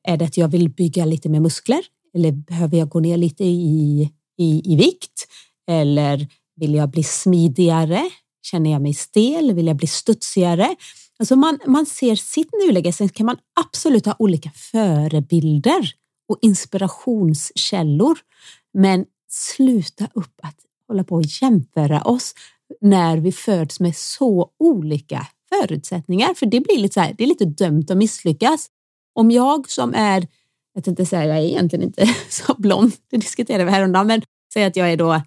[0.08, 1.80] Är det att jag vill bygga lite mer muskler
[2.14, 5.26] eller behöver jag gå ner lite i, i, i vikt?
[5.70, 8.10] Eller vill jag bli smidigare?
[8.42, 9.52] Känner jag mig stel?
[9.52, 10.76] Vill jag bli studsigare?
[11.20, 15.92] Alltså man, man ser sitt nuläge, sen kan man absolut ha olika förebilder
[16.28, 18.18] och inspirationskällor.
[18.72, 20.56] Men sluta upp att
[20.88, 22.34] hålla på och jämföra oss
[22.80, 27.28] när vi föds med så olika förutsättningar, för det blir lite så här, det är
[27.28, 28.68] lite dömt att misslyckas.
[29.12, 30.26] Om jag som är,
[30.74, 34.64] jag tänkte säga, jag är egentligen inte så blond, det diskuterade vi häromdagen, men säg
[34.64, 35.22] att jag är då,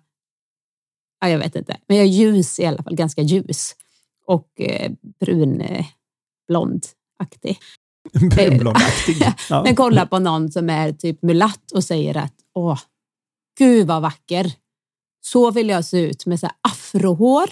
[1.21, 3.75] ja, jag vet inte, men jag är ljus i alla fall, ganska ljus
[4.25, 7.59] och eh, brunblondaktig.
[8.35, 9.17] Brunblondaktig.
[9.49, 9.63] ja.
[9.65, 12.79] Men kolla på någon som är typ mulatt och säger att åh,
[13.57, 14.51] gud vad vacker.
[15.21, 17.49] Så vill jag se ut med så här afrohår,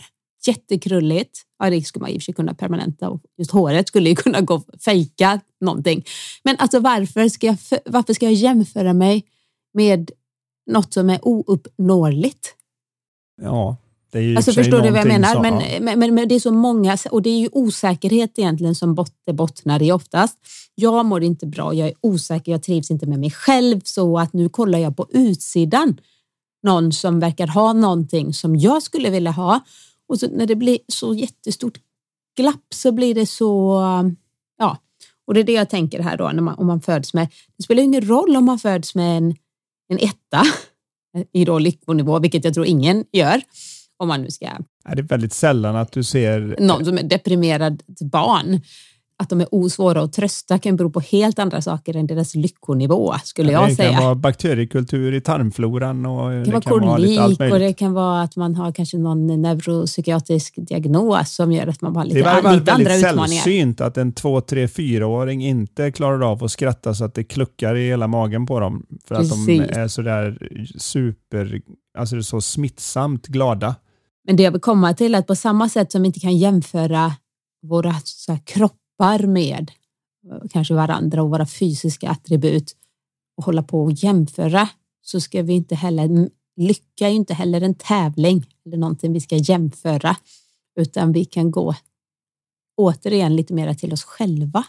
[0.48, 1.42] jättekrulligt.
[1.60, 4.16] Ja, det skulle man i och för sig kunna permanenta och just håret skulle ju
[4.16, 6.06] kunna gå fejka någonting.
[6.44, 9.26] Men alltså varför ska jag, varför ska jag jämföra mig
[9.74, 10.12] med
[10.72, 12.56] något som är ouppnåeligt?
[13.42, 13.78] Ja,
[14.38, 15.34] alltså förstår du vad jag menar?
[15.34, 15.80] Så, men, ja.
[15.82, 19.14] men, men, men, det är så många och det är ju osäkerhet egentligen som bot,
[19.34, 20.38] bottnar i oftast.
[20.76, 24.34] Jag mår inte bra, jag är osäker, jag trivs inte med mig själv så att
[24.34, 25.98] nu kollar jag på utsidan.
[26.64, 29.60] Någon som verkar ha någonting som jag skulle vilja ha
[30.08, 31.78] och så när det blir så jättestort
[32.38, 33.82] glapp så blir det så,
[34.58, 34.78] ja,
[35.28, 37.64] och det är det jag tänker här då när man, om man föds med, det
[37.64, 39.36] spelar ingen roll om man föds med en,
[39.88, 40.44] en etta
[41.34, 43.42] i då lyckonivå, vilket jag tror ingen gör
[44.02, 44.46] om man nu ska...
[44.86, 46.56] Är det är väldigt sällan att du ser...
[46.60, 48.62] Någon som är deprimerad barn.
[49.22, 53.14] att de är osvåra att trösta kan bero på helt andra saker än deras lyckonivå,
[53.24, 53.90] skulle ja, jag säga.
[53.90, 57.74] Det kan vara bakteriekultur i tarmfloran och det kan, det kan vara kolik och det
[57.74, 62.18] kan vara att man har kanske någon neuropsykiatrisk diagnos som gör att man har lite,
[62.18, 62.78] lite andra utmaningar.
[62.78, 67.06] Det är väldigt sällsynt att en två, tre, fyraåring inte klarar av att skratta så
[67.06, 68.86] att det kluckar i hela magen på dem.
[69.06, 69.32] För Precis.
[69.32, 70.38] att de är sådär
[70.78, 71.62] super,
[71.98, 73.76] alltså det är så smittsamt glada.
[74.32, 76.38] Men det jag vill komma till är att på samma sätt som vi inte kan
[76.38, 77.16] jämföra
[77.62, 79.72] våra så här, kroppar med
[80.28, 82.76] eh, kanske varandra och våra fysiska attribut
[83.38, 84.70] och hålla på och jämföra
[85.02, 89.36] så ska vi inte heller, lycka är inte heller en tävling eller någonting vi ska
[89.36, 90.16] jämföra
[90.76, 91.76] utan vi kan gå
[92.78, 94.64] återigen lite mera till oss själva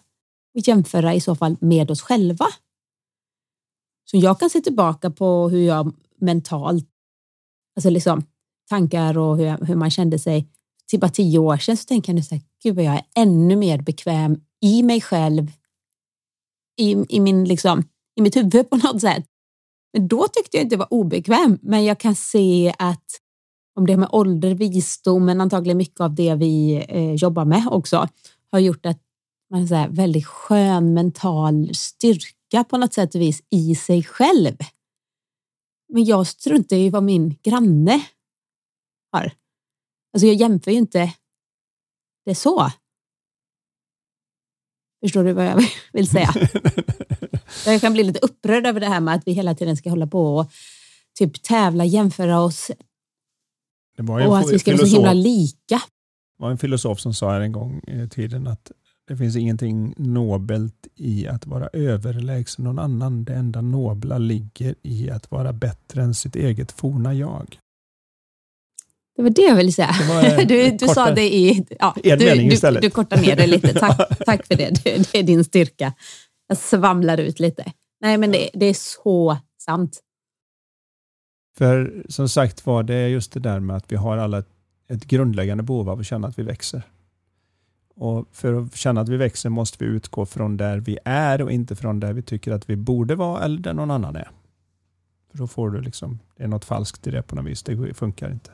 [0.54, 2.46] och jämföra i så fall med oss själva.
[4.10, 6.88] Så jag kan se tillbaka på hur jag mentalt,
[7.76, 8.24] alltså liksom
[8.70, 10.48] tankar och hur, hur man kände sig
[10.90, 13.04] till bara tio år sedan så tänker jag nu så här, gud vad jag är
[13.16, 15.52] ännu mer bekväm i mig själv,
[16.80, 17.84] i, i, min, liksom,
[18.16, 19.24] i mitt huvud på något sätt.
[19.92, 23.06] Men då tyckte jag inte det var obekväm, men jag kan se att
[23.74, 28.08] om det med ålder, visdom, men antagligen mycket av det vi eh, jobbar med också,
[28.50, 28.98] har gjort att
[29.50, 34.56] man har väldigt skön mental styrka på något sätt och vis i sig själv.
[35.92, 38.02] Men jag struntar i vad min granne
[39.12, 39.32] har.
[40.14, 41.14] Alltså jag jämför ju inte
[42.24, 42.70] det så.
[45.04, 46.34] Förstår du vad jag vill säga?
[47.66, 50.06] jag kan bli lite upprörd över det här med att vi hela tiden ska hålla
[50.06, 50.50] på och
[51.18, 52.70] typ tävla, jämföra oss
[53.98, 55.82] och att vi ska vara så himla lika.
[56.38, 58.72] Det var en filosof som sa här en gång i tiden att
[59.08, 63.24] det finns ingenting nobelt i att vara överlägsen någon annan.
[63.24, 67.58] Det enda nobla ligger i att vara bättre än sitt eget forna jag.
[69.22, 69.94] Det var det jag ville säga.
[70.48, 71.66] Du, du sa det i...
[71.78, 73.74] Ja, du, du, du kortar ner det lite.
[73.74, 74.84] Tack, tack för det.
[74.84, 75.12] det.
[75.12, 75.18] det.
[75.18, 75.92] är din styrka.
[76.48, 77.72] Jag svamlar ut lite.
[78.00, 80.00] Nej, men det, det är så sant.
[81.58, 84.48] För som sagt var, det är just det där med att vi har alla ett,
[84.88, 86.82] ett grundläggande behov av att känna att vi växer.
[87.94, 91.52] Och för att känna att vi växer måste vi utgå från där vi är och
[91.52, 94.30] inte från där vi tycker att vi borde vara eller där någon annan är.
[95.30, 97.62] För då får du liksom, det är något falskt i det på något vis.
[97.62, 98.50] Det funkar inte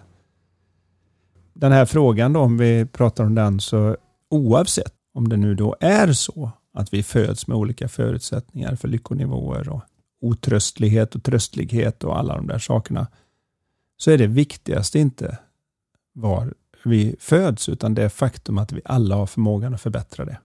[1.60, 3.96] den här frågan då, om vi pratar om den, så
[4.30, 9.68] oavsett om det nu då är så att vi föds med olika förutsättningar för lyckonivåer
[9.68, 9.82] och
[10.20, 13.06] otröstlighet och tröstlighet och alla de där sakerna,
[13.96, 15.38] så är det viktigaste inte
[16.12, 16.54] var
[16.84, 20.38] vi föds, utan det faktum att vi alla har förmågan att förbättra det.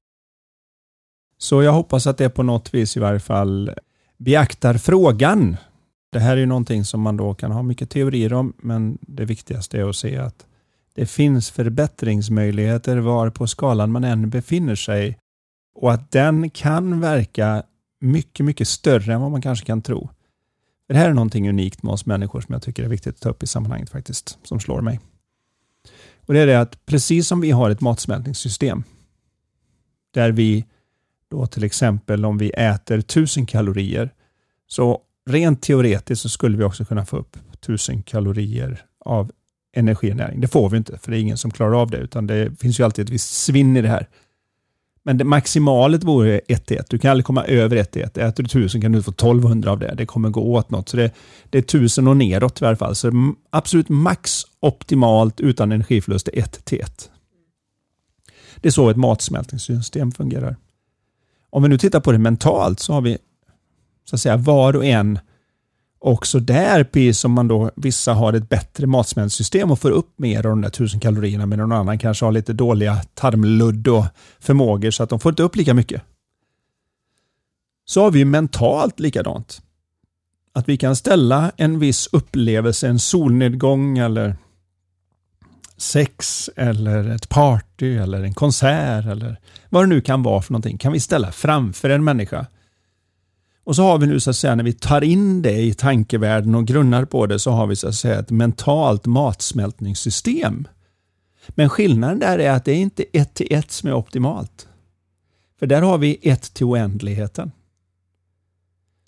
[1.37, 3.71] Så jag hoppas att det på något vis i varje fall
[4.17, 5.57] beaktar frågan.
[6.11, 9.25] Det här är ju någonting som man då kan ha mycket teorier om, men det
[9.25, 10.45] viktigaste är att se att
[10.95, 15.17] det finns förbättringsmöjligheter var på skalan man än befinner sig
[15.75, 17.63] och att den kan verka
[17.99, 20.09] mycket, mycket större än vad man kanske kan tro.
[20.87, 23.29] Det här är någonting unikt med oss människor som jag tycker är viktigt att ta
[23.29, 24.99] upp i sammanhanget faktiskt, som slår mig.
[26.25, 28.83] Och Det är det att precis som vi har ett matsmältningssystem
[30.13, 30.65] där vi
[31.29, 34.13] då till exempel om vi äter 1000 kalorier
[34.67, 39.31] så rent teoretiskt så skulle vi också kunna få upp 1000 kalorier av
[39.73, 40.41] energinäring.
[40.41, 42.79] Det får vi inte, för det är ingen som klarar av det, utan det finns
[42.79, 44.07] ju alltid ett visst svinn i det här.
[45.05, 46.89] Men det maximalet vore 1 till 1.
[46.89, 48.17] Du kan aldrig komma över 1 till 1.
[48.17, 49.95] Äter du 1000 kan du få 1200 av det.
[49.95, 50.89] Det kommer gå åt något.
[50.89, 51.11] Så det,
[51.49, 52.95] det är 1000 och neråt i alla fall.
[52.95, 57.09] Så absolut max optimalt utan energiförlust är 1 till 1.
[58.55, 60.55] Det är så ett matsmältningssystem fungerar.
[61.49, 63.17] Om vi nu tittar på det mentalt så har vi
[64.05, 65.19] så att säga var och en
[66.03, 70.37] också där, precis som man då, vissa har ett bättre matsmältssystem och får upp mer
[70.37, 74.05] av de där tusen kalorierna, medan någon annan kanske har lite dåliga tarmludd och
[74.39, 76.01] förmågor så att de får inte upp lika mycket.
[77.85, 79.61] Så har vi mentalt likadant.
[80.53, 84.35] Att vi kan ställa en viss upplevelse, en solnedgång eller
[85.77, 89.39] sex eller ett party eller en konsert eller
[89.69, 92.45] vad det nu kan vara för någonting, kan vi ställa framför en människa
[93.63, 96.55] och så har vi nu så att säga när vi tar in det i tankevärlden
[96.55, 100.67] och grunnar på det så har vi så att säga ett mentalt matsmältningssystem.
[101.47, 104.67] Men skillnaden där är att det är inte ett till ett som är optimalt.
[105.59, 107.51] För där har vi ett till oändligheten.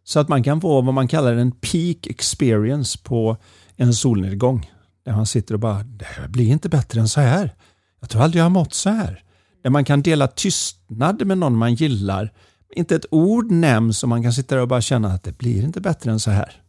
[0.03, 3.38] Så att man kan få vad man kallar en peak experience på
[3.76, 4.72] en solnedgång.
[5.06, 7.56] Där man sitter och bara, det här blir inte bättre än så här.
[7.99, 9.24] Jag tror aldrig jag har mått så här.
[9.64, 12.34] Där man kan dela tystnad med någon man gillar
[12.70, 15.63] inte ett ord nämns och man kan sitta där och bara känna att det blir
[15.63, 16.61] inte bättre än så här.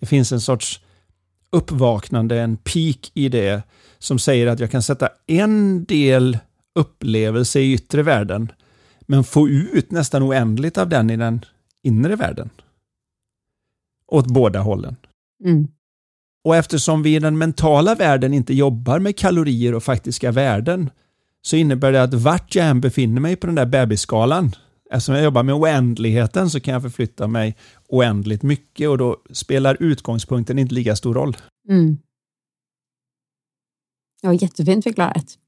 [0.00, 0.80] Det finns en sorts
[1.50, 3.62] uppvaknande, en peak i det
[3.98, 6.38] som säger att jag kan sätta en del
[6.74, 8.52] upplevelse i yttre världen
[9.00, 11.44] men få ut nästan oändligt av den i den
[11.82, 12.50] inre världen.
[14.06, 14.96] Åt båda hållen.
[15.44, 15.68] Mm.
[16.44, 20.90] Och eftersom vi i den mentala världen inte jobbar med kalorier och faktiska värden
[21.42, 24.52] så innebär det att vart jag än befinner mig på den där bebisskalan,
[24.92, 27.56] eftersom jag jobbar med oändligheten så kan jag förflytta mig
[27.88, 31.36] oändligt mycket och då spelar utgångspunkten inte lika stor roll.
[31.68, 31.98] Mm.
[34.20, 35.38] Ja, jättefint förklarat.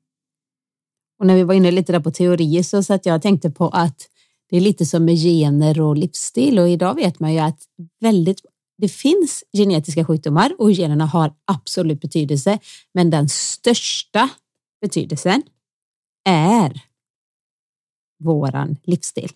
[1.18, 3.68] Och när vi var inne lite där på teorier så satt jag och tänkte på
[3.68, 4.08] att
[4.50, 7.58] det är lite som med gener och livsstil och idag vet man ju att
[8.00, 8.40] väldigt
[8.78, 12.58] det finns genetiska sjukdomar och generna har absolut betydelse,
[12.94, 14.30] men den största
[14.80, 15.42] betydelsen
[16.28, 16.82] är
[18.24, 19.30] våran livsstil.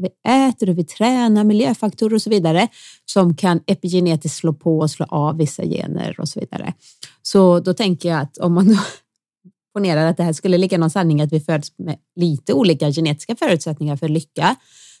[0.00, 2.68] Vi äter och vi tränar, miljöfaktorer och så vidare
[3.04, 6.74] som kan epigenetiskt slå på och slå av vissa gener och så vidare.
[7.22, 8.78] Så då tänker jag att om man
[9.74, 13.36] ponerar att det här skulle ligga någon sanning att vi föds med lite olika genetiska
[13.36, 14.56] förutsättningar för lycka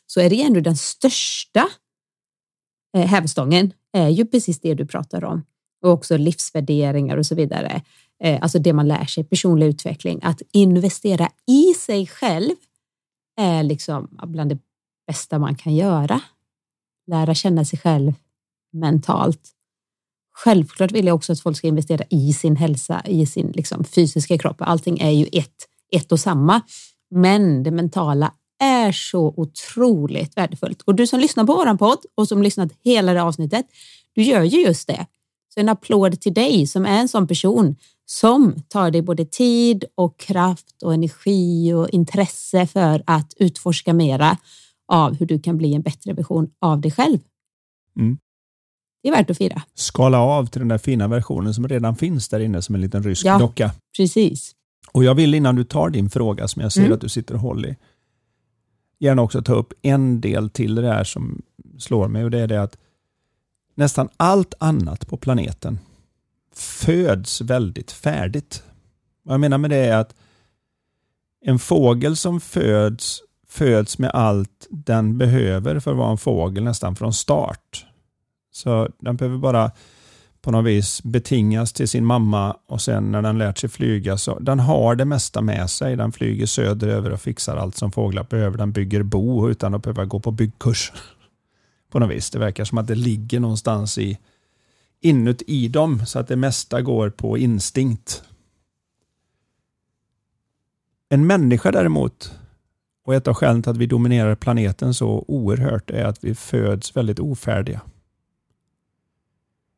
[0.06, 1.68] så är det ändå den största
[2.96, 5.42] eh, hävstången är ju precis det du pratar om
[5.82, 7.82] och också livsvärderingar och så vidare.
[8.22, 12.54] Eh, alltså det man lär sig, personlig utveckling, att investera i sig själv
[13.36, 14.58] är liksom bland det
[15.06, 16.20] bästa man kan göra.
[17.06, 18.12] Lära känna sig själv
[18.72, 19.50] mentalt.
[20.32, 24.38] Självklart vill jag också att folk ska investera i sin hälsa, i sin liksom, fysiska
[24.38, 24.56] kropp.
[24.58, 26.60] Allting är ju ett, ett och samma.
[27.10, 30.82] Men det mentala är så otroligt värdefullt.
[30.82, 33.66] Och du som lyssnar på våran podd och som lyssnat hela det avsnittet,
[34.12, 35.06] du gör ju just det.
[35.54, 37.76] Så en applåd till dig som är en sån person
[38.06, 44.36] som tar dig både tid och kraft och energi och intresse för att utforska mera
[44.92, 47.18] av hur du kan bli en bättre version av dig själv.
[47.98, 48.18] Mm.
[49.02, 49.62] Det är värt att fira.
[49.74, 53.02] Skala av till den där fina versionen som redan finns där inne som en liten
[53.02, 53.38] rysk Ja.
[53.38, 53.70] docka.
[53.96, 54.52] Precis.
[54.92, 56.92] Och jag vill innan du tar din fråga som jag ser Mm.
[56.92, 57.76] att du sitter och håller i,
[58.98, 61.42] gärna också ta upp en del till det här som
[61.78, 62.76] slår mig och det är det att
[63.74, 65.78] nästan allt annat på planeten
[66.54, 68.62] föds väldigt färdigt.
[69.22, 70.14] Vad jag menar med det är att
[71.44, 76.96] en fågel som föds föds med allt den behöver för att vara en fågel nästan
[76.96, 77.86] från start.
[78.52, 79.70] Så den behöver bara
[80.42, 84.38] på något vis betingas till sin mamma och sen när den lärt sig flyga så
[84.38, 85.96] den har det mesta med sig.
[85.96, 88.58] Den flyger söderöver och fixar allt som fåglar behöver.
[88.58, 90.92] Den bygger bo utan att behöva gå på byggkurs.
[91.90, 92.30] På något vis.
[92.30, 94.18] Det verkar som att det ligger någonstans i
[95.00, 98.22] inuti dem så att det mesta går på instinkt.
[101.08, 102.32] En människa däremot
[103.04, 106.96] och ett av skälen till att vi dominerar planeten så oerhört är att vi föds
[106.96, 107.80] väldigt ofärdiga.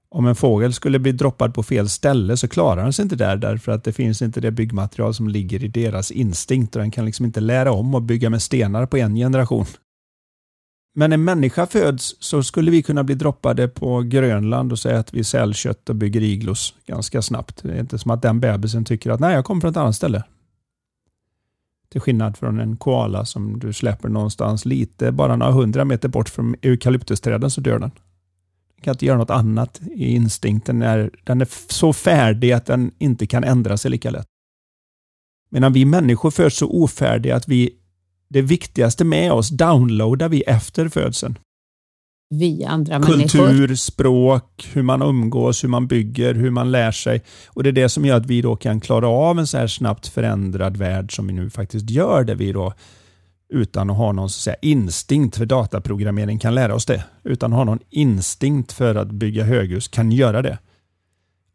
[0.09, 3.37] Om en fågel skulle bli droppad på fel ställe så klarar den sig inte där
[3.37, 7.05] därför att det finns inte det byggmaterial som ligger i deras instinkt och den kan
[7.05, 9.67] liksom inte lära om och bygga med stenar på en generation.
[10.95, 15.14] Men en människa föds så skulle vi kunna bli droppade på Grönland och säga att
[15.14, 17.62] vi sälkött och bygger iglos ganska snabbt.
[17.62, 19.97] Det är inte som att den bebisen tycker att nej, jag kommer från ett annat
[19.97, 20.24] ställe.
[21.88, 26.28] Till skillnad från en koala som du släpper någonstans lite, bara några hundra meter bort
[26.28, 27.90] från eukalyptusträden så dör den.
[28.74, 30.82] Den kan inte göra något annat i instinkten.
[30.82, 34.26] Är, den är så färdig att den inte kan ändra sig lika lätt.
[35.51, 37.70] Medan vi människor föds så ofärdiga att vi,
[38.33, 41.39] det viktigaste med oss downloadar vi efter födseln.
[42.30, 43.47] Vi andra människor.
[43.47, 47.22] Kultur, språk, hur man umgås, hur man bygger, hur man lär sig.
[47.47, 49.66] Och Det är det som gör att vi då kan klara av en så här
[49.66, 52.24] snabbt förändrad värld som vi nu faktiskt gör.
[52.24, 52.74] Där vi då
[53.53, 57.05] utan att ha någon så att säga, instinkt för dataprogrammering kan lära oss det.
[57.24, 60.59] Utan att ha någon instinkt för att bygga höghus kan göra det.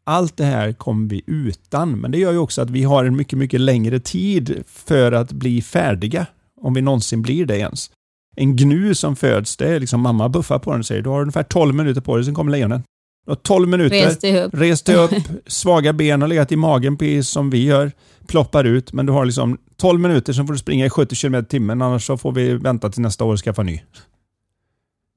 [0.04, 3.16] Allt det här kommer vi utan, men det gör ju också att vi har en
[3.16, 6.26] mycket, mycket längre tid för att bli färdiga.
[6.60, 7.90] Om vi någonsin blir det ens.
[8.36, 11.20] En gnu som föds, det är liksom mamma buffar på den och säger du har
[11.20, 12.82] ungefär 12 minuter på dig, sen kommer lejonen.
[13.24, 14.06] Du har 12 minuter.
[14.06, 14.54] Res dig upp.
[14.54, 15.10] Res dig upp,
[15.46, 17.92] svaga ben har legat i magen precis som vi gör.
[18.26, 21.34] Ploppar ut, men du har liksom 12 minuter, sen får du springa i 70 km
[21.34, 23.80] i timmen, annars så får vi vänta till nästa år och skaffa ny.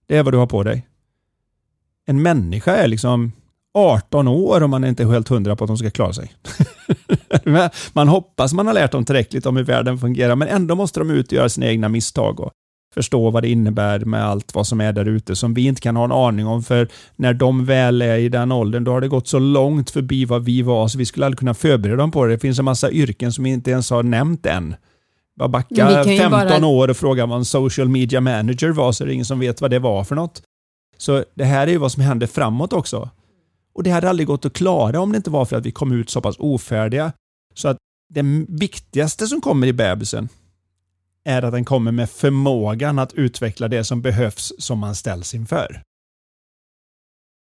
[0.07, 0.87] Det är vad du har på dig.
[2.05, 3.31] En människa är liksom
[3.73, 6.33] 18 år om man inte är helt hundra på att de ska klara sig.
[7.93, 11.09] man hoppas man har lärt dem tillräckligt om hur världen fungerar, men ändå måste de
[11.09, 12.51] ut och göra sina egna misstag och
[12.93, 15.95] förstå vad det innebär med allt vad som är där ute som vi inte kan
[15.95, 16.63] ha en aning om.
[16.63, 20.25] För när de väl är i den åldern, då har det gått så långt förbi
[20.25, 22.31] vad vi var, så vi skulle aldrig kunna förbereda dem på det.
[22.33, 24.75] Det finns en massa yrken som vi inte ens har nämnt än.
[25.39, 28.91] Bara backa kan ju 15 bara- år och fråga vad en social media manager var,
[28.91, 30.41] så är det ingen som vet vad det var för något.
[30.97, 33.09] Så det här är ju vad som händer framåt också.
[33.73, 35.91] Och det hade aldrig gått att klara om det inte var för att vi kom
[35.91, 37.11] ut så pass ofärdiga.
[37.53, 37.77] Så att
[38.13, 40.29] det viktigaste som kommer i bebisen,
[41.23, 45.83] är att den kommer med förmågan att utveckla det som behövs som man ställs inför.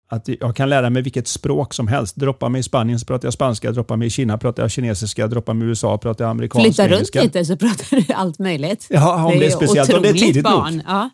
[0.08, 2.16] Att jag kan lära mig vilket språk som helst.
[2.16, 5.26] Droppa mig i Spanien så pratar jag spanska, droppa mig i Kina pratar jag kinesiska,
[5.26, 6.84] droppa mig i USA pratar jag amerikanska.
[6.84, 8.86] Flytta runt lite så pratar du allt möjligt.
[8.90, 10.76] Ja, om det är, det är speciellt om det är tidigt barn.
[10.76, 10.84] nog.
[10.86, 11.10] Ja.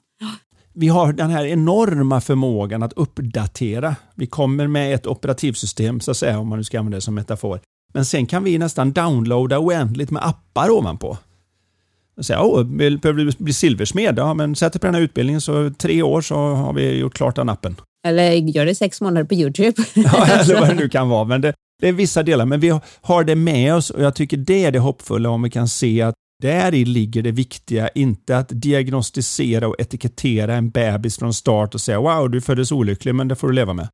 [0.73, 3.97] Vi har den här enorma förmågan att uppdatera.
[4.15, 7.15] Vi kommer med ett operativsystem, så att säga, om man nu ska använda det som
[7.15, 7.61] metafor.
[7.93, 11.19] Men sen kan vi nästan downloada oändligt med appar ovanpå.
[12.21, 14.19] Säga, oh, behöver du bli silversmed?
[14.19, 17.15] Ja, men sätt dig på den här utbildningen så tre år så har vi gjort
[17.15, 17.77] klart den appen.
[18.07, 19.83] Eller gör det sex månader på YouTube.
[19.95, 21.25] ja, eller vad det nu kan vara.
[21.25, 24.37] Men det, det är vissa delar, men vi har det med oss och jag tycker
[24.37, 28.39] det är det hoppfulla om vi kan se att där i ligger det viktiga, inte
[28.39, 33.29] att diagnostisera och etikettera en bebis från start och säga wow, du föddes olycklig, men
[33.29, 33.89] det får du leva med.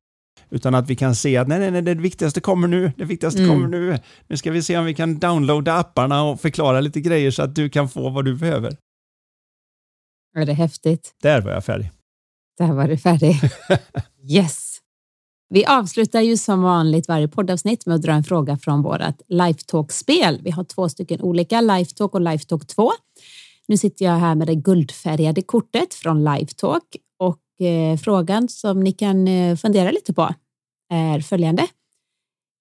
[0.49, 3.43] Utan att vi kan se att nej, nej, nej, det viktigaste kommer nu, det viktigaste
[3.43, 3.55] mm.
[3.55, 3.99] kommer nu.
[4.27, 7.55] Nu ska vi se om vi kan downloada apparna och förklara lite grejer så att
[7.55, 8.77] du kan få vad du behöver.
[10.33, 11.11] Ja, det är häftigt.
[11.21, 11.91] Där var jag färdig.
[12.57, 13.39] Där var du färdig.
[14.29, 14.66] Yes!
[15.49, 20.39] Vi avslutar ju som vanligt varje poddavsnitt med att dra en fråga från vårt Lifetalk-spel.
[20.43, 22.91] Vi har två stycken olika, Lifetalk och Lifetalk 2.
[23.67, 28.91] Nu sitter jag här med det guldfärgade kortet från Lifetalk och eh, frågan som ni
[28.91, 30.33] kan eh, fundera lite på
[30.89, 31.67] är följande.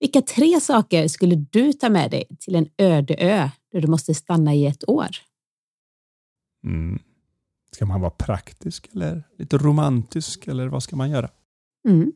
[0.01, 4.15] Vilka tre saker skulle du ta med dig till en öde ö där du måste
[4.15, 5.09] stanna i ett år?
[6.65, 6.99] Mm.
[7.73, 11.31] Ska man vara praktisk eller lite romantisk eller vad ska man göra?
[11.89, 12.13] Mm.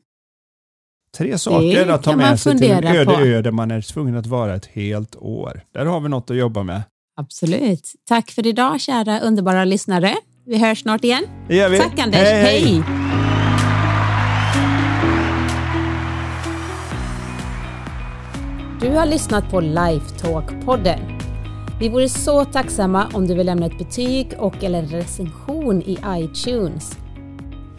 [1.19, 4.27] Tre saker att ta med sig till en öde ö där man är tvungen att
[4.27, 5.61] vara ett helt år.
[5.75, 6.83] Där har vi något att jobba med.
[7.17, 7.93] Absolut.
[8.09, 10.17] Tack för idag kära underbara lyssnare.
[10.47, 11.25] Vi hörs snart igen.
[11.49, 11.79] Det gör vi.
[11.79, 12.21] Tack Anders.
[12.21, 12.43] hej.
[12.43, 12.65] hej.
[12.65, 12.83] hej.
[18.81, 21.21] Du har lyssnat på Lifetalk-podden.
[21.81, 26.99] Vi vore så tacksamma om du vill lämna ett betyg och eller recension i iTunes.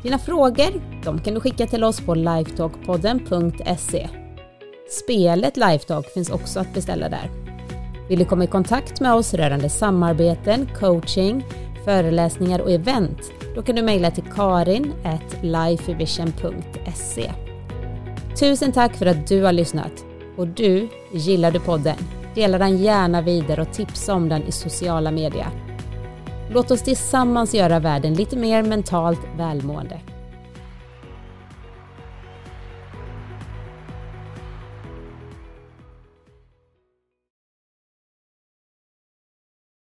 [0.03, 4.09] Dina frågor de kan du skicka till oss på lifetalkpodden.se.
[4.89, 7.29] Spelet Lifetalk finns också att beställa där.
[8.09, 11.45] Vill du komma i kontakt med oss rörande samarbeten, coaching,
[11.85, 13.31] föreläsningar och event?
[13.55, 14.93] Då kan du mejla till karin
[15.41, 17.31] lifevision.se.
[18.39, 20.05] Tusen tack för att du har lyssnat.
[20.37, 21.97] Och du, gillar du podden?
[22.35, 25.70] Dela den gärna vidare och tipsa om den i sociala medier.
[26.53, 29.99] Låt oss tillsammans göra världen lite mer mentalt välmående.